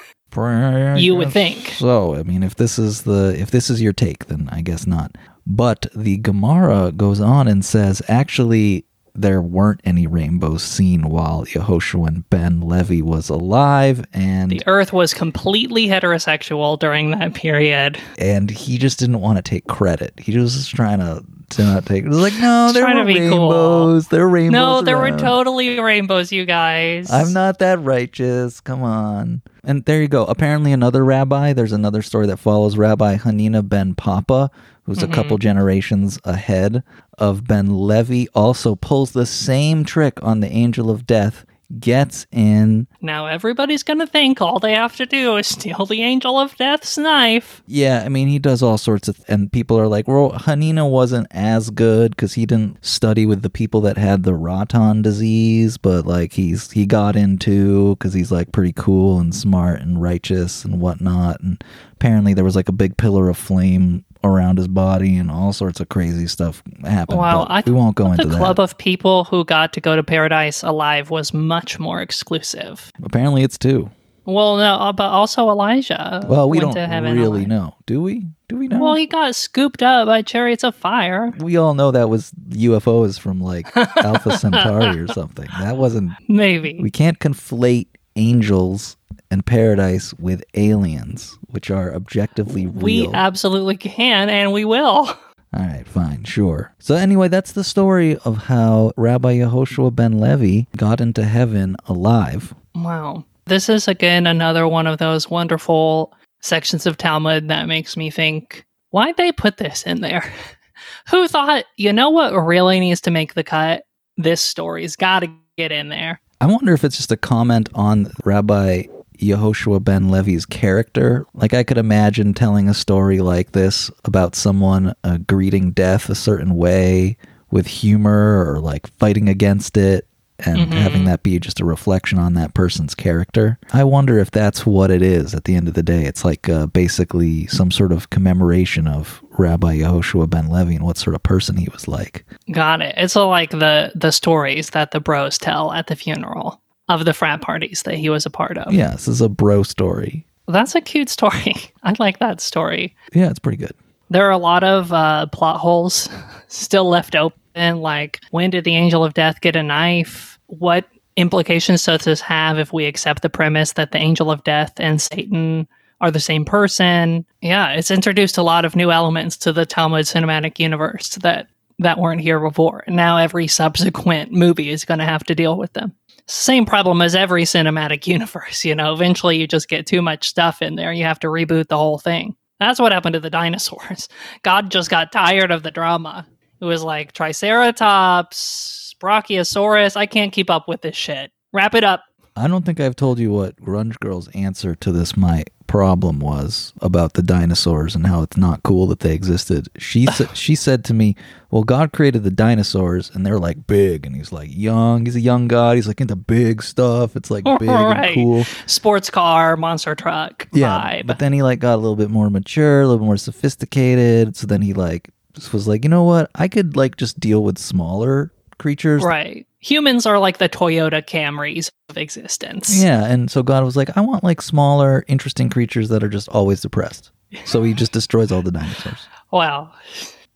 You 0.97 1.15
would 1.15 1.31
think. 1.31 1.57
So, 1.77 2.15
I 2.15 2.23
mean, 2.23 2.41
if 2.41 2.55
this 2.55 2.79
is 2.79 3.01
the 3.01 3.35
if 3.37 3.51
this 3.51 3.69
is 3.69 3.81
your 3.81 3.91
take, 3.93 4.27
then 4.27 4.47
I 4.51 4.61
guess 4.61 4.87
not. 4.87 5.17
But 5.45 5.87
the 5.93 6.17
Gemara 6.17 6.91
goes 6.93 7.19
on 7.19 7.47
and 7.47 7.65
says, 7.65 8.01
actually, 8.07 8.85
there 9.13 9.41
weren't 9.41 9.81
any 9.83 10.07
rainbows 10.07 10.63
seen 10.63 11.09
while 11.09 11.45
Yehoshua 11.45 12.07
and 12.07 12.29
Ben 12.29 12.61
Levi 12.61 13.01
was 13.01 13.29
alive, 13.29 14.05
and 14.13 14.51
The 14.51 14.63
earth 14.67 14.93
was 14.93 15.13
completely 15.13 15.87
heterosexual 15.87 16.79
during 16.79 17.11
that 17.11 17.33
period. 17.33 17.97
and 18.17 18.49
he 18.49 18.77
just 18.77 18.99
didn't 18.99 19.21
want 19.21 19.37
to 19.37 19.41
take 19.41 19.67
credit. 19.67 20.13
He 20.19 20.37
was 20.37 20.55
just 20.55 20.75
trying 20.75 20.99
to 20.99 21.23
to 21.51 21.63
not 21.63 21.85
take. 21.85 22.05
It 22.05 22.07
was 22.07 22.19
like, 22.21 22.33
no, 22.39 22.71
there 22.73 22.85
were 22.87 23.03
be 23.03 23.15
cool. 23.15 23.49
rainbows. 23.49 24.07
There 24.07 24.21
were 24.21 24.29
rainbows. 24.29 24.53
No, 24.53 24.81
there 24.81 24.97
were 24.97 25.17
totally 25.17 25.79
rainbows, 25.79 26.31
you 26.31 26.45
guys. 26.45 27.11
I'm 27.11 27.33
not 27.33 27.59
that 27.59 27.81
righteous. 27.81 28.61
Come 28.61 28.83
on. 28.83 29.41
And 29.63 29.83
there 29.85 30.01
you 30.01 30.07
go. 30.07 30.23
Apparently, 30.25 30.71
another 30.71 31.03
rabbi, 31.03 31.53
there's 31.53 31.73
another 31.73 32.01
story 32.01 32.25
that 32.27 32.37
follows 32.37 32.77
Rabbi 32.77 33.17
Hanina 33.17 33.67
ben 33.67 33.95
Papa, 33.95 34.49
who's 34.83 35.03
a 35.03 35.07
couple 35.07 35.37
mm-hmm. 35.37 35.43
generations 35.43 36.19
ahead 36.23 36.83
of 37.17 37.45
Ben 37.45 37.87
Levi, 37.87 38.25
also 38.33 38.75
pulls 38.75 39.11
the 39.11 39.25
same 39.25 39.83
trick 39.83 40.21
on 40.23 40.39
the 40.39 40.49
angel 40.49 40.89
of 40.89 41.05
death, 41.05 41.45
gets 41.79 42.25
in. 42.31 42.87
Now 43.01 43.27
everybody's 43.27 43.83
gonna 43.83 44.07
think 44.07 44.41
all 44.41 44.59
they 44.59 44.73
have 44.73 44.95
to 44.97 45.05
do 45.05 45.37
is 45.37 45.47
steal 45.47 45.85
the 45.85 46.01
angel 46.01 46.39
of 46.39 46.55
death's 46.57 46.97
knife. 46.97 47.61
Yeah, 47.67 48.03
I 48.05 48.09
mean, 48.09 48.27
he 48.27 48.39
does 48.39 48.61
all 48.61 48.77
sorts 48.77 49.07
of, 49.07 49.23
and 49.27 49.51
people 49.51 49.79
are 49.79 49.87
like, 49.87 50.07
well, 50.07 50.31
Hanina 50.31 50.89
wasn't 50.89 51.27
as 51.31 51.69
good 51.69 52.11
because 52.11 52.33
he 52.33 52.45
didn't 52.45 52.83
study 52.83 53.25
with 53.25 53.41
the 53.41 53.49
people 53.49 53.81
that 53.81 53.97
had 53.97 54.23
the 54.23 54.33
Raton 54.33 55.01
disease, 55.01 55.77
but 55.77 56.05
like 56.05 56.33
he's 56.33 56.71
he 56.71 56.85
got 56.85 57.15
into 57.15 57.95
because 57.95 58.13
he's 58.13 58.31
like 58.31 58.51
pretty 58.51 58.73
cool 58.73 59.19
and 59.19 59.33
smart 59.33 59.81
and 59.81 60.01
righteous 60.01 60.65
and 60.65 60.81
whatnot. 60.81 61.39
And 61.41 61.63
apparently, 61.93 62.33
there 62.33 62.45
was 62.45 62.55
like 62.55 62.69
a 62.69 62.73
big 62.73 62.97
pillar 62.97 63.29
of 63.29 63.37
flame 63.37 64.03
around 64.23 64.57
his 64.57 64.67
body 64.67 65.17
and 65.17 65.31
all 65.31 65.53
sorts 65.53 65.79
of 65.79 65.89
crazy 65.89 66.27
stuff 66.27 66.61
happened. 66.83 67.19
Wow, 67.19 67.45
I 67.49 67.63
we 67.65 67.71
won't 67.71 67.95
go 67.95 68.11
into 68.11 68.23
the 68.25 68.29
that. 68.31 68.37
club 68.37 68.59
of 68.59 68.77
people 68.77 69.25
who 69.25 69.43
got 69.45 69.73
to 69.73 69.81
go 69.81 69.95
to 69.95 70.03
paradise 70.03 70.63
alive 70.63 71.09
was 71.09 71.33
much 71.33 71.79
more 71.79 72.01
exclusive. 72.01 72.91
Apparently, 73.03 73.43
it's 73.43 73.57
two. 73.57 73.89
Well, 74.23 74.57
no, 74.57 74.75
uh, 74.75 74.93
but 74.93 75.09
also 75.09 75.49
Elijah. 75.49 76.23
Well, 76.27 76.47
we 76.47 76.59
went 76.59 76.67
don't 76.67 76.83
to 76.83 76.87
heaven 76.87 77.15
really 77.17 77.39
alive. 77.39 77.47
know, 77.47 77.75
do 77.87 78.01
we? 78.03 78.27
Do 78.47 78.55
we 78.57 78.67
know? 78.67 78.79
Well, 78.79 78.93
he 78.93 79.07
got 79.07 79.33
scooped 79.35 79.81
up 79.81 80.05
by 80.05 80.21
chariots 80.21 80.63
of 80.63 80.75
fire. 80.75 81.31
we 81.39 81.57
all 81.57 81.73
know 81.73 81.89
that 81.91 82.07
was 82.09 82.31
UFOs 82.49 83.19
from 83.19 83.41
like 83.41 83.75
Alpha 83.97 84.37
Centauri 84.37 84.99
or 84.99 85.07
something. 85.07 85.47
That 85.59 85.77
wasn't 85.77 86.11
Maybe. 86.29 86.79
We 86.81 86.91
can't 86.91 87.17
conflate 87.17 87.87
angels 88.15 88.97
and 89.29 89.45
paradise 89.45 90.13
with 90.15 90.43
aliens, 90.53 91.37
which 91.49 91.71
are 91.71 91.93
objectively 91.93 92.67
real. 92.67 92.83
We 92.83 93.07
absolutely 93.13 93.77
can, 93.77 94.29
and 94.29 94.51
we 94.51 94.65
will. 94.65 95.17
All 95.53 95.65
right, 95.65 95.85
fine, 95.85 96.23
sure. 96.23 96.73
So 96.79 96.95
anyway, 96.95 97.27
that's 97.27 97.51
the 97.51 97.63
story 97.63 98.15
of 98.23 98.37
how 98.37 98.93
Rabbi 98.95 99.35
Yehoshua 99.35 99.93
ben 99.93 100.17
Levi 100.17 100.65
got 100.77 101.01
into 101.01 101.23
heaven 101.25 101.75
alive. 101.87 102.53
Wow. 102.73 103.25
This 103.47 103.67
is 103.67 103.87
again 103.87 104.27
another 104.27 104.67
one 104.67 104.87
of 104.87 104.97
those 104.97 105.29
wonderful 105.29 106.13
sections 106.41 106.85
of 106.85 106.97
Talmud 106.97 107.49
that 107.49 107.67
makes 107.67 107.97
me 107.97 108.09
think, 108.09 108.65
why'd 108.91 109.17
they 109.17 109.31
put 109.33 109.57
this 109.57 109.83
in 109.83 110.01
there? 110.01 110.31
Who 111.09 111.27
thought, 111.27 111.65
you 111.75 111.91
know 111.91 112.09
what 112.09 112.31
really 112.31 112.79
needs 112.79 113.01
to 113.01 113.11
make 113.11 113.33
the 113.33 113.43
cut? 113.43 113.83
This 114.17 114.41
story's 114.41 114.95
got 114.95 115.19
to 115.19 115.31
get 115.57 115.71
in 115.71 115.89
there. 115.89 116.21
I 116.41 116.47
wonder 116.47 116.73
if 116.73 116.83
it's 116.83 116.97
just 116.97 117.11
a 117.11 117.17
comment 117.17 117.69
on 117.75 118.11
Rabbi 118.25 118.85
Yehoshua 119.19 119.83
ben 119.83 120.09
Levi's 120.09 120.47
character. 120.47 121.27
Like 121.35 121.53
I 121.53 121.63
could 121.63 121.77
imagine 121.77 122.33
telling 122.33 122.67
a 122.67 122.73
story 122.73 123.19
like 123.19 123.51
this 123.51 123.91
about 124.05 124.33
someone 124.35 124.95
uh, 125.03 125.19
greeting 125.19 125.69
death 125.69 126.09
a 126.09 126.15
certain 126.15 126.55
way 126.55 127.15
with 127.51 127.67
humor 127.67 128.43
or 128.51 128.59
like 128.59 128.91
fighting 128.97 129.29
against 129.29 129.77
it 129.77 130.07
and 130.39 130.57
Mm-hmm. 130.57 130.71
having 130.71 131.05
that 131.05 131.21
be 131.21 131.37
just 131.37 131.59
a 131.59 131.65
reflection 131.65 132.17
on 132.17 132.33
that 132.33 132.55
person's 132.55 132.95
character. 132.95 133.59
I 133.73 133.83
wonder 133.83 134.17
if 134.17 134.31
that's 134.31 134.65
what 134.65 134.89
it 134.89 135.03
is 135.03 135.35
at 135.35 135.43
the 135.43 135.53
end 135.55 135.67
of 135.67 135.75
the 135.75 135.83
day. 135.83 136.05
It's 136.05 136.25
like 136.25 136.49
uh, 136.49 136.65
basically 136.65 137.45
some 137.45 137.69
sort 137.69 137.91
of 137.91 138.09
commemoration 138.09 138.87
of 138.87 139.21
Rabbi 139.41 139.79
Yehoshua 139.79 140.29
ben 140.29 140.49
Levi 140.49 140.73
and 140.73 140.85
what 140.85 140.97
sort 140.97 141.15
of 141.15 141.23
person 141.23 141.57
he 141.57 141.67
was 141.73 141.87
like. 141.87 142.23
Got 142.51 142.81
it. 142.81 142.93
It's 142.95 143.15
all 143.15 143.29
like 143.29 143.49
the 143.49 143.91
the 143.95 144.11
stories 144.11 144.69
that 144.69 144.91
the 144.91 144.99
bros 144.99 145.39
tell 145.39 145.73
at 145.73 145.87
the 145.87 145.95
funeral 145.95 146.61
of 146.89 147.05
the 147.05 147.13
frat 147.13 147.41
parties 147.41 147.83
that 147.83 147.95
he 147.95 148.09
was 148.09 148.25
a 148.25 148.29
part 148.29 148.57
of. 148.59 148.71
Yeah, 148.71 148.91
this 148.91 149.07
is 149.07 149.19
a 149.19 149.29
bro 149.29 149.63
story. 149.63 150.25
That's 150.47 150.75
a 150.75 150.81
cute 150.81 151.09
story. 151.09 151.55
I 151.83 151.95
like 151.97 152.19
that 152.19 152.39
story. 152.39 152.95
Yeah, 153.13 153.29
it's 153.29 153.39
pretty 153.39 153.57
good. 153.57 153.73
There 154.11 154.27
are 154.27 154.31
a 154.31 154.37
lot 154.37 154.63
of 154.63 154.93
uh, 154.93 155.25
plot 155.27 155.59
holes 155.59 156.07
still 156.47 156.87
left 156.87 157.15
open. 157.15 157.81
Like, 157.81 158.19
when 158.31 158.49
did 158.49 158.63
the 158.63 158.75
angel 158.75 159.03
of 159.03 159.13
death 159.13 159.41
get 159.41 159.55
a 159.55 159.63
knife? 159.63 160.37
What 160.47 160.87
implications 161.15 161.83
does 161.83 162.03
this 162.03 162.21
have 162.21 162.59
if 162.59 162.73
we 162.73 162.85
accept 162.85 163.21
the 163.21 163.29
premise 163.29 163.73
that 163.73 163.91
the 163.91 163.97
angel 163.97 164.29
of 164.29 164.43
death 164.43 164.73
and 164.77 165.01
Satan 165.01 165.67
are 166.01 166.11
the 166.11 166.19
same 166.19 166.43
person? 166.43 167.25
Yeah, 167.41 167.69
it's 167.73 167.91
introduced 167.91 168.37
a 168.37 168.43
lot 168.43 168.65
of 168.65 168.75
new 168.75 168.91
elements 168.91 169.37
to 169.37 169.53
the 169.53 169.65
Talmud 169.65 170.05
cinematic 170.05 170.59
universe 170.59 171.15
that 171.21 171.47
that 171.79 171.97
weren't 171.97 172.21
here 172.21 172.39
before. 172.39 172.83
Now 172.87 173.17
every 173.17 173.47
subsequent 173.47 174.31
movie 174.31 174.69
is 174.69 174.85
going 174.85 174.99
to 174.99 175.05
have 175.05 175.23
to 175.23 175.35
deal 175.35 175.57
with 175.57 175.73
them. 175.73 175.95
Same 176.27 176.65
problem 176.65 177.01
as 177.01 177.15
every 177.15 177.43
cinematic 177.43 178.05
universe, 178.07 178.63
you 178.63 178.75
know. 178.75 178.93
Eventually, 178.93 179.37
you 179.37 179.47
just 179.47 179.69
get 179.69 179.87
too 179.87 180.01
much 180.01 180.27
stuff 180.27 180.61
in 180.61 180.75
there. 180.75 180.93
You 180.93 181.05
have 181.05 181.19
to 181.19 181.27
reboot 181.27 181.67
the 181.67 181.77
whole 181.77 181.97
thing. 181.97 182.35
That's 182.59 182.79
what 182.79 182.91
happened 182.91 183.13
to 183.13 183.19
the 183.19 183.29
dinosaurs. 183.29 184.07
God 184.43 184.69
just 184.69 184.89
got 184.89 185.11
tired 185.11 185.51
of 185.51 185.63
the 185.63 185.71
drama. 185.71 186.27
It 186.59 186.65
was 186.65 186.83
like 186.83 187.13
Triceratops, 187.13 188.95
Brachiosaurus. 188.99 189.97
I 189.97 190.05
can't 190.05 190.31
keep 190.31 190.49
up 190.49 190.67
with 190.67 190.81
this 190.81 190.95
shit. 190.95 191.31
Wrap 191.53 191.73
it 191.73 191.83
up. 191.83 192.03
I 192.35 192.47
don't 192.47 192.65
think 192.65 192.79
I've 192.79 192.95
told 192.95 193.19
you 193.19 193.31
what 193.31 193.57
Grunge 193.57 193.99
Girl's 193.99 194.29
answer 194.29 194.73
to 194.75 194.91
this 194.91 195.17
my 195.17 195.43
problem 195.67 196.19
was 196.19 196.73
about 196.81 197.13
the 197.13 197.21
dinosaurs 197.21 197.95
and 197.95 198.07
how 198.07 198.21
it's 198.23 198.35
not 198.37 198.61
cool 198.63 198.87
that 198.87 198.99
they 199.01 199.13
existed. 199.13 199.69
She 199.77 200.05
said 200.11 200.35
she 200.35 200.55
said 200.55 200.83
to 200.85 200.93
me, 200.93 201.15
"Well, 201.49 201.63
God 201.63 201.91
created 201.91 202.23
the 202.23 202.31
dinosaurs 202.31 203.11
and 203.13 203.25
they're 203.25 203.39
like 203.39 203.67
big 203.67 204.05
and 204.05 204.15
he's 204.15 204.31
like 204.31 204.49
young. 204.51 205.05
He's 205.05 205.15
a 205.15 205.21
young 205.21 205.47
god. 205.47 205.75
He's 205.75 205.87
like 205.87 205.99
into 206.01 206.15
big 206.15 206.63
stuff. 206.63 207.15
It's 207.15 207.29
like 207.31 207.43
big 207.43 207.69
Right. 207.69 208.07
and 208.07 208.15
cool." 208.15 208.43
Sports 208.65 209.09
car, 209.09 209.57
monster 209.57 209.93
truck 209.95 210.47
Yeah, 210.53 210.79
vibe. 211.01 211.07
but 211.07 211.19
then 211.19 211.33
he 211.33 211.43
like 211.43 211.59
got 211.59 211.75
a 211.75 211.81
little 211.83 211.95
bit 211.97 212.09
more 212.09 212.29
mature, 212.29 212.81
a 212.81 212.87
little 212.87 213.05
more 213.05 213.17
sophisticated. 213.17 214.35
So 214.35 214.47
then 214.47 214.61
he 214.61 214.73
like 214.73 215.09
was 215.53 215.67
like, 215.67 215.83
"You 215.83 215.89
know 215.89 216.03
what? 216.03 216.31
I 216.35 216.47
could 216.47 216.75
like 216.77 216.95
just 216.97 217.19
deal 217.19 217.43
with 217.43 217.57
smaller 217.57 218.31
creatures 218.57 219.03
right. 219.03 219.45
Humans 219.61 220.05
are 220.05 220.19
like 220.19 220.37
the 220.39 220.49
Toyota 220.49 221.01
Camrys 221.05 221.69
of 221.89 221.97
existence. 221.97 222.83
Yeah, 222.83 223.05
and 223.05 223.29
so 223.31 223.43
God 223.43 223.63
was 223.63 223.75
like, 223.77 223.95
I 223.95 224.01
want 224.01 224.23
like 224.23 224.41
smaller, 224.41 225.05
interesting 225.07 225.49
creatures 225.49 225.89
that 225.89 226.03
are 226.03 226.09
just 226.09 226.29
always 226.29 226.61
depressed. 226.61 227.11
So 227.45 227.63
he 227.63 227.73
just 227.73 227.91
destroys 227.93 228.31
all 228.31 228.41
the 228.41 228.51
dinosaurs. 228.51 229.07
Wow. 229.31 229.71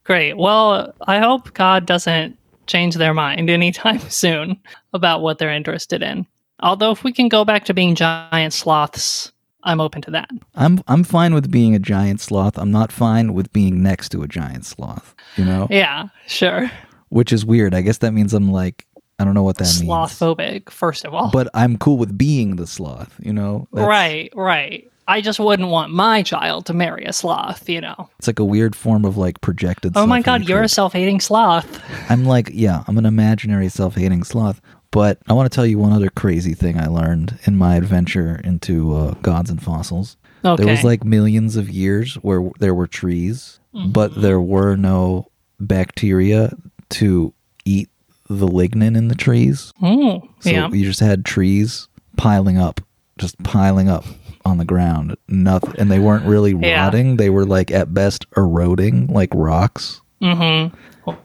Great. 0.06 0.38
Well, 0.38 0.94
I 1.06 1.20
hope 1.20 1.54
God 1.54 1.86
doesn't 1.86 2.38
change 2.66 2.96
their 2.96 3.14
mind 3.14 3.50
anytime 3.50 4.00
soon 4.10 4.58
about 4.94 5.22
what 5.22 5.38
they're 5.38 5.52
interested 5.52 6.02
in. 6.02 6.26
Although, 6.62 6.92
if 6.92 7.04
we 7.04 7.12
can 7.12 7.28
go 7.28 7.44
back 7.44 7.66
to 7.66 7.74
being 7.74 7.96
giant 7.96 8.54
sloths, 8.54 9.34
I'm 9.64 9.82
open 9.82 10.02
to 10.04 10.12
that. 10.12 10.30
I'm 10.56 10.82
I'm 10.88 11.04
fine 11.04 11.34
with 11.34 11.52
being 11.52 11.76
a 11.76 11.80
giant 11.80 12.22
sloth. 12.22 12.58
I'm 12.58 12.72
not 12.72 12.90
fine 12.94 13.34
with 13.34 13.52
being 13.52 13.84
next 13.84 14.10
to 14.14 14.22
a 14.24 14.28
giant 14.30 14.64
sloth. 14.66 15.14
You 15.36 15.44
know, 15.44 15.68
Yeah, 15.70 16.06
sure. 16.28 16.72
which 17.10 17.34
is 17.34 17.46
weird. 17.46 17.74
I 17.76 17.82
guess 17.82 17.98
that 17.98 18.14
means 18.14 18.34
I'm 18.34 18.50
like 18.54 18.86
I 19.20 19.24
don't 19.26 19.34
know 19.34 19.44
what 19.44 19.58
that 19.58 19.64
means. 19.66 19.80
Sloth 19.80 20.20
phobic, 20.20 20.70
first 20.70 21.06
of 21.06 21.14
all. 21.14 21.32
But 21.32 21.48
I'm 21.54 21.78
cool 21.78 21.98
with 21.98 22.18
being 22.18 22.58
the 22.58 22.68
sloth. 22.68 23.16
You 23.22 23.34
know, 23.34 23.68
That's- 23.72 23.88
right, 23.88 24.30
right. 24.36 24.92
I 25.08 25.22
just 25.22 25.40
wouldn't 25.40 25.70
want 25.70 25.92
my 25.94 26.24
child 26.24 26.66
to 26.66 26.74
marry 26.74 27.06
a 27.06 27.14
sloth, 27.14 27.70
you 27.70 27.80
know. 27.80 28.10
It's 28.18 28.26
like 28.26 28.40
a 28.40 28.44
weird 28.44 28.76
form 28.76 29.06
of 29.06 29.18
like 29.18 29.40
projected. 29.40 29.94
Oh 29.96 30.08
my 30.08 30.22
god, 30.22 30.50
you're 30.50 30.64
a 30.64 30.68
self 30.68 30.94
hating 30.94 31.20
sloth. 31.20 31.80
I'm 32.10 32.26
like, 32.26 32.50
yeah, 32.52 32.84
I'm 32.88 32.98
an 32.98 33.06
imaginary 33.06 33.70
self-hating 33.70 34.24
sloth. 34.24 34.62
But 34.90 35.20
I 35.28 35.34
want 35.34 35.52
to 35.52 35.56
tell 35.56 35.66
you 35.66 35.78
one 35.78 35.92
other 35.92 36.10
crazy 36.10 36.54
thing 36.54 36.80
I 36.80 36.88
learned 36.88 37.38
in 37.44 37.56
my 37.58 37.76
adventure 37.76 38.40
into 38.44 38.96
uh, 38.96 39.12
gods 39.22 39.50
and 39.50 39.62
fossils. 39.62 40.18
Okay. 40.44 40.64
There 40.64 40.72
was 40.72 40.84
like 40.84 41.04
millions 41.04 41.56
of 41.56 41.70
years 41.70 42.16
where 42.16 42.50
there 42.60 42.74
were 42.74 42.88
trees, 42.88 43.60
but 43.74 44.20
there 44.20 44.40
were 44.42 44.76
no 44.76 45.28
bacteria 45.60 46.54
to 46.92 47.34
eat 47.66 47.90
the 48.30 48.48
lignin 48.48 48.96
in 48.98 49.08
the 49.08 49.16
trees. 49.16 49.72
Mm, 49.82 50.28
So 50.40 50.50
yeah. 50.50 50.68
you 50.70 50.84
just 50.86 51.00
had 51.00 51.26
trees 51.26 51.88
piling 52.18 52.58
up, 52.58 52.82
just 53.18 53.42
piling 53.44 53.88
up 53.90 54.04
on 54.46 54.58
the 54.58 54.66
ground. 54.66 55.16
Nothing, 55.28 55.74
and 55.78 55.92
they 55.92 56.00
weren't 56.00 56.26
really 56.26 56.54
Yeah. 56.54 56.86
rotting. 56.86 57.18
They 57.18 57.30
were 57.30 57.46
like 57.46 57.72
at 57.72 57.94
best 57.94 58.26
eroding, 58.38 59.08
like 59.08 59.30
rocks. 59.34 60.02
Mm-hmm. 60.22 60.76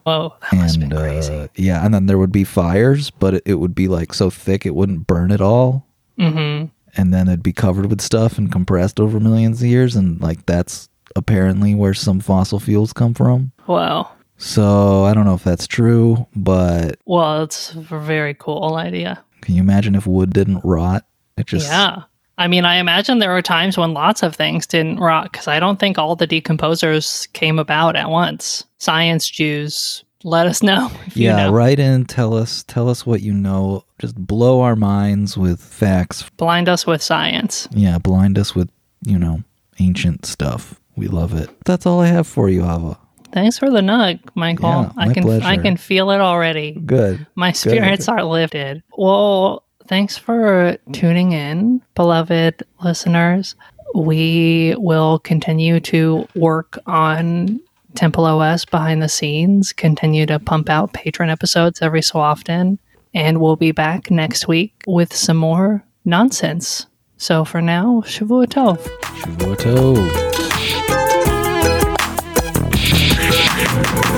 Whoa, 0.04 0.34
that 0.42 0.52
must 0.58 0.74
have 0.76 0.82
and 0.82 0.92
crazy. 0.92 1.34
uh, 1.34 1.48
yeah, 1.56 1.84
and 1.84 1.94
then 1.94 2.04
there 2.06 2.18
would 2.18 2.32
be 2.32 2.44
fires, 2.44 3.10
but 3.10 3.34
it, 3.34 3.42
it 3.46 3.54
would 3.54 3.74
be 3.74 3.88
like 3.88 4.12
so 4.12 4.28
thick 4.28 4.66
it 4.66 4.74
wouldn't 4.74 5.06
burn 5.06 5.32
at 5.32 5.40
all. 5.40 5.86
mm-hmm. 6.18 6.66
And 6.96 7.14
then 7.14 7.28
it'd 7.28 7.42
be 7.42 7.52
covered 7.52 7.86
with 7.86 8.00
stuff 8.00 8.36
and 8.36 8.50
compressed 8.50 8.98
over 9.00 9.20
millions 9.20 9.62
of 9.62 9.68
years, 9.68 9.94
and 9.96 10.20
like 10.20 10.44
that's 10.46 10.88
apparently 11.16 11.74
where 11.74 11.94
some 11.94 12.20
fossil 12.20 12.58
fuels 12.60 12.92
come 12.92 13.14
from. 13.14 13.52
Wow. 13.66 14.10
So 14.42 15.05
I 15.05 15.12
don't 15.12 15.26
know 15.26 15.35
if 15.35 15.44
that's 15.44 15.66
true, 15.66 16.26
but 16.35 16.98
Well, 17.05 17.42
it's 17.42 17.74
a 17.74 17.81
very 17.81 18.35
cool 18.35 18.74
idea. 18.74 19.22
can 19.42 19.55
you 19.55 19.61
imagine 19.61 19.94
if 19.94 20.07
wood 20.07 20.33
didn't 20.33 20.62
rot? 20.64 21.05
It 21.37 21.46
just 21.46 21.66
yeah. 21.68 22.03
I 22.38 22.48
mean, 22.48 22.64
I 22.64 22.76
imagine 22.76 23.18
there 23.18 23.33
were 23.33 23.42
times 23.42 23.76
when 23.76 23.92
lots 23.92 24.22
of 24.22 24.35
things 24.35 24.66
didn't 24.66 24.98
rot 24.98 25.31
because 25.31 25.46
I 25.46 25.61
don't 25.61 25.79
think 25.79 25.98
all 25.98 26.16
the 26.16 26.26
decomposers 26.26 27.31
came 27.35 27.59
about 27.59 27.96
at 27.96 28.09
once. 28.09 28.64
Science 28.79 29.29
Jews, 29.29 30.05
let 30.24 30.46
us 30.46 30.62
know 30.68 30.90
if 31.07 31.18
you 31.18 31.26
yeah, 31.26 31.44
know. 31.46 31.53
write 31.53 31.79
in, 31.79 32.07
tell 32.07 32.33
us, 32.35 32.62
tell 32.66 32.88
us 32.88 33.05
what 33.05 33.20
you 33.20 33.35
know. 33.35 33.85
Just 33.98 34.14
blow 34.16 34.62
our 34.62 34.74
minds 34.74 35.37
with 35.37 35.61
facts. 35.62 36.24
Blind 36.38 36.66
us 36.66 36.87
with 36.87 37.03
science. 37.03 37.68
Yeah, 37.72 37.98
blind 37.98 38.38
us 38.38 38.55
with 38.55 38.70
you 39.05 39.18
know 39.18 39.42
ancient 39.79 40.24
stuff. 40.24 40.81
We 40.96 41.09
love 41.09 41.35
it. 41.35 41.50
That's 41.66 41.85
all 41.85 42.00
I 42.00 42.07
have 42.07 42.26
for 42.26 42.48
you, 42.48 42.62
Ava. 42.64 42.98
Thanks 43.33 43.59
for 43.59 43.71
the 43.71 43.81
nug, 43.81 44.21
Michael. 44.35 44.69
Yeah, 44.69 44.93
I 44.97 45.12
can 45.12 45.29
I 45.43 45.57
can 45.57 45.77
feel 45.77 46.11
it 46.11 46.21
already. 46.21 46.73
Good. 46.73 47.27
My 47.35 47.53
spirits 47.53 48.09
are 48.09 48.25
lifted. 48.25 48.83
Well, 48.97 49.64
thanks 49.87 50.16
for 50.19 50.77
tuning 50.93 51.33
in, 51.33 51.83
beloved 51.95 52.62
listeners. 52.83 53.55
We 53.95 54.75
will 54.79 55.19
continue 55.21 55.81
to 55.81 56.27
work 56.35 56.79
on 56.87 57.61
Temple 57.95 58.25
OS 58.25 58.64
behind 58.64 59.03
the 59.03 59.09
scenes, 59.09 59.73
continue 59.73 60.27
to 60.27 60.38
pump 60.38 60.71
out 60.71 60.93
patron 60.93 61.29
episodes 61.29 61.83
every 61.83 62.03
so 62.03 62.21
often, 62.21 62.79
and 63.14 63.40
we'll 63.40 63.57
be 63.57 63.73
back 63.73 64.11
next 64.11 64.47
week 64.47 64.73
with 64.87 65.14
some 65.14 65.37
more 65.37 65.85
nonsense. 66.05 66.87
So 67.16 67.45
for 67.45 67.61
now, 67.61 68.03
Shavua 68.07 68.47
Tov. 68.47 68.79
Shavuot 69.03 69.57
Tov. 69.57 70.49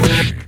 Yeah. 0.03 0.42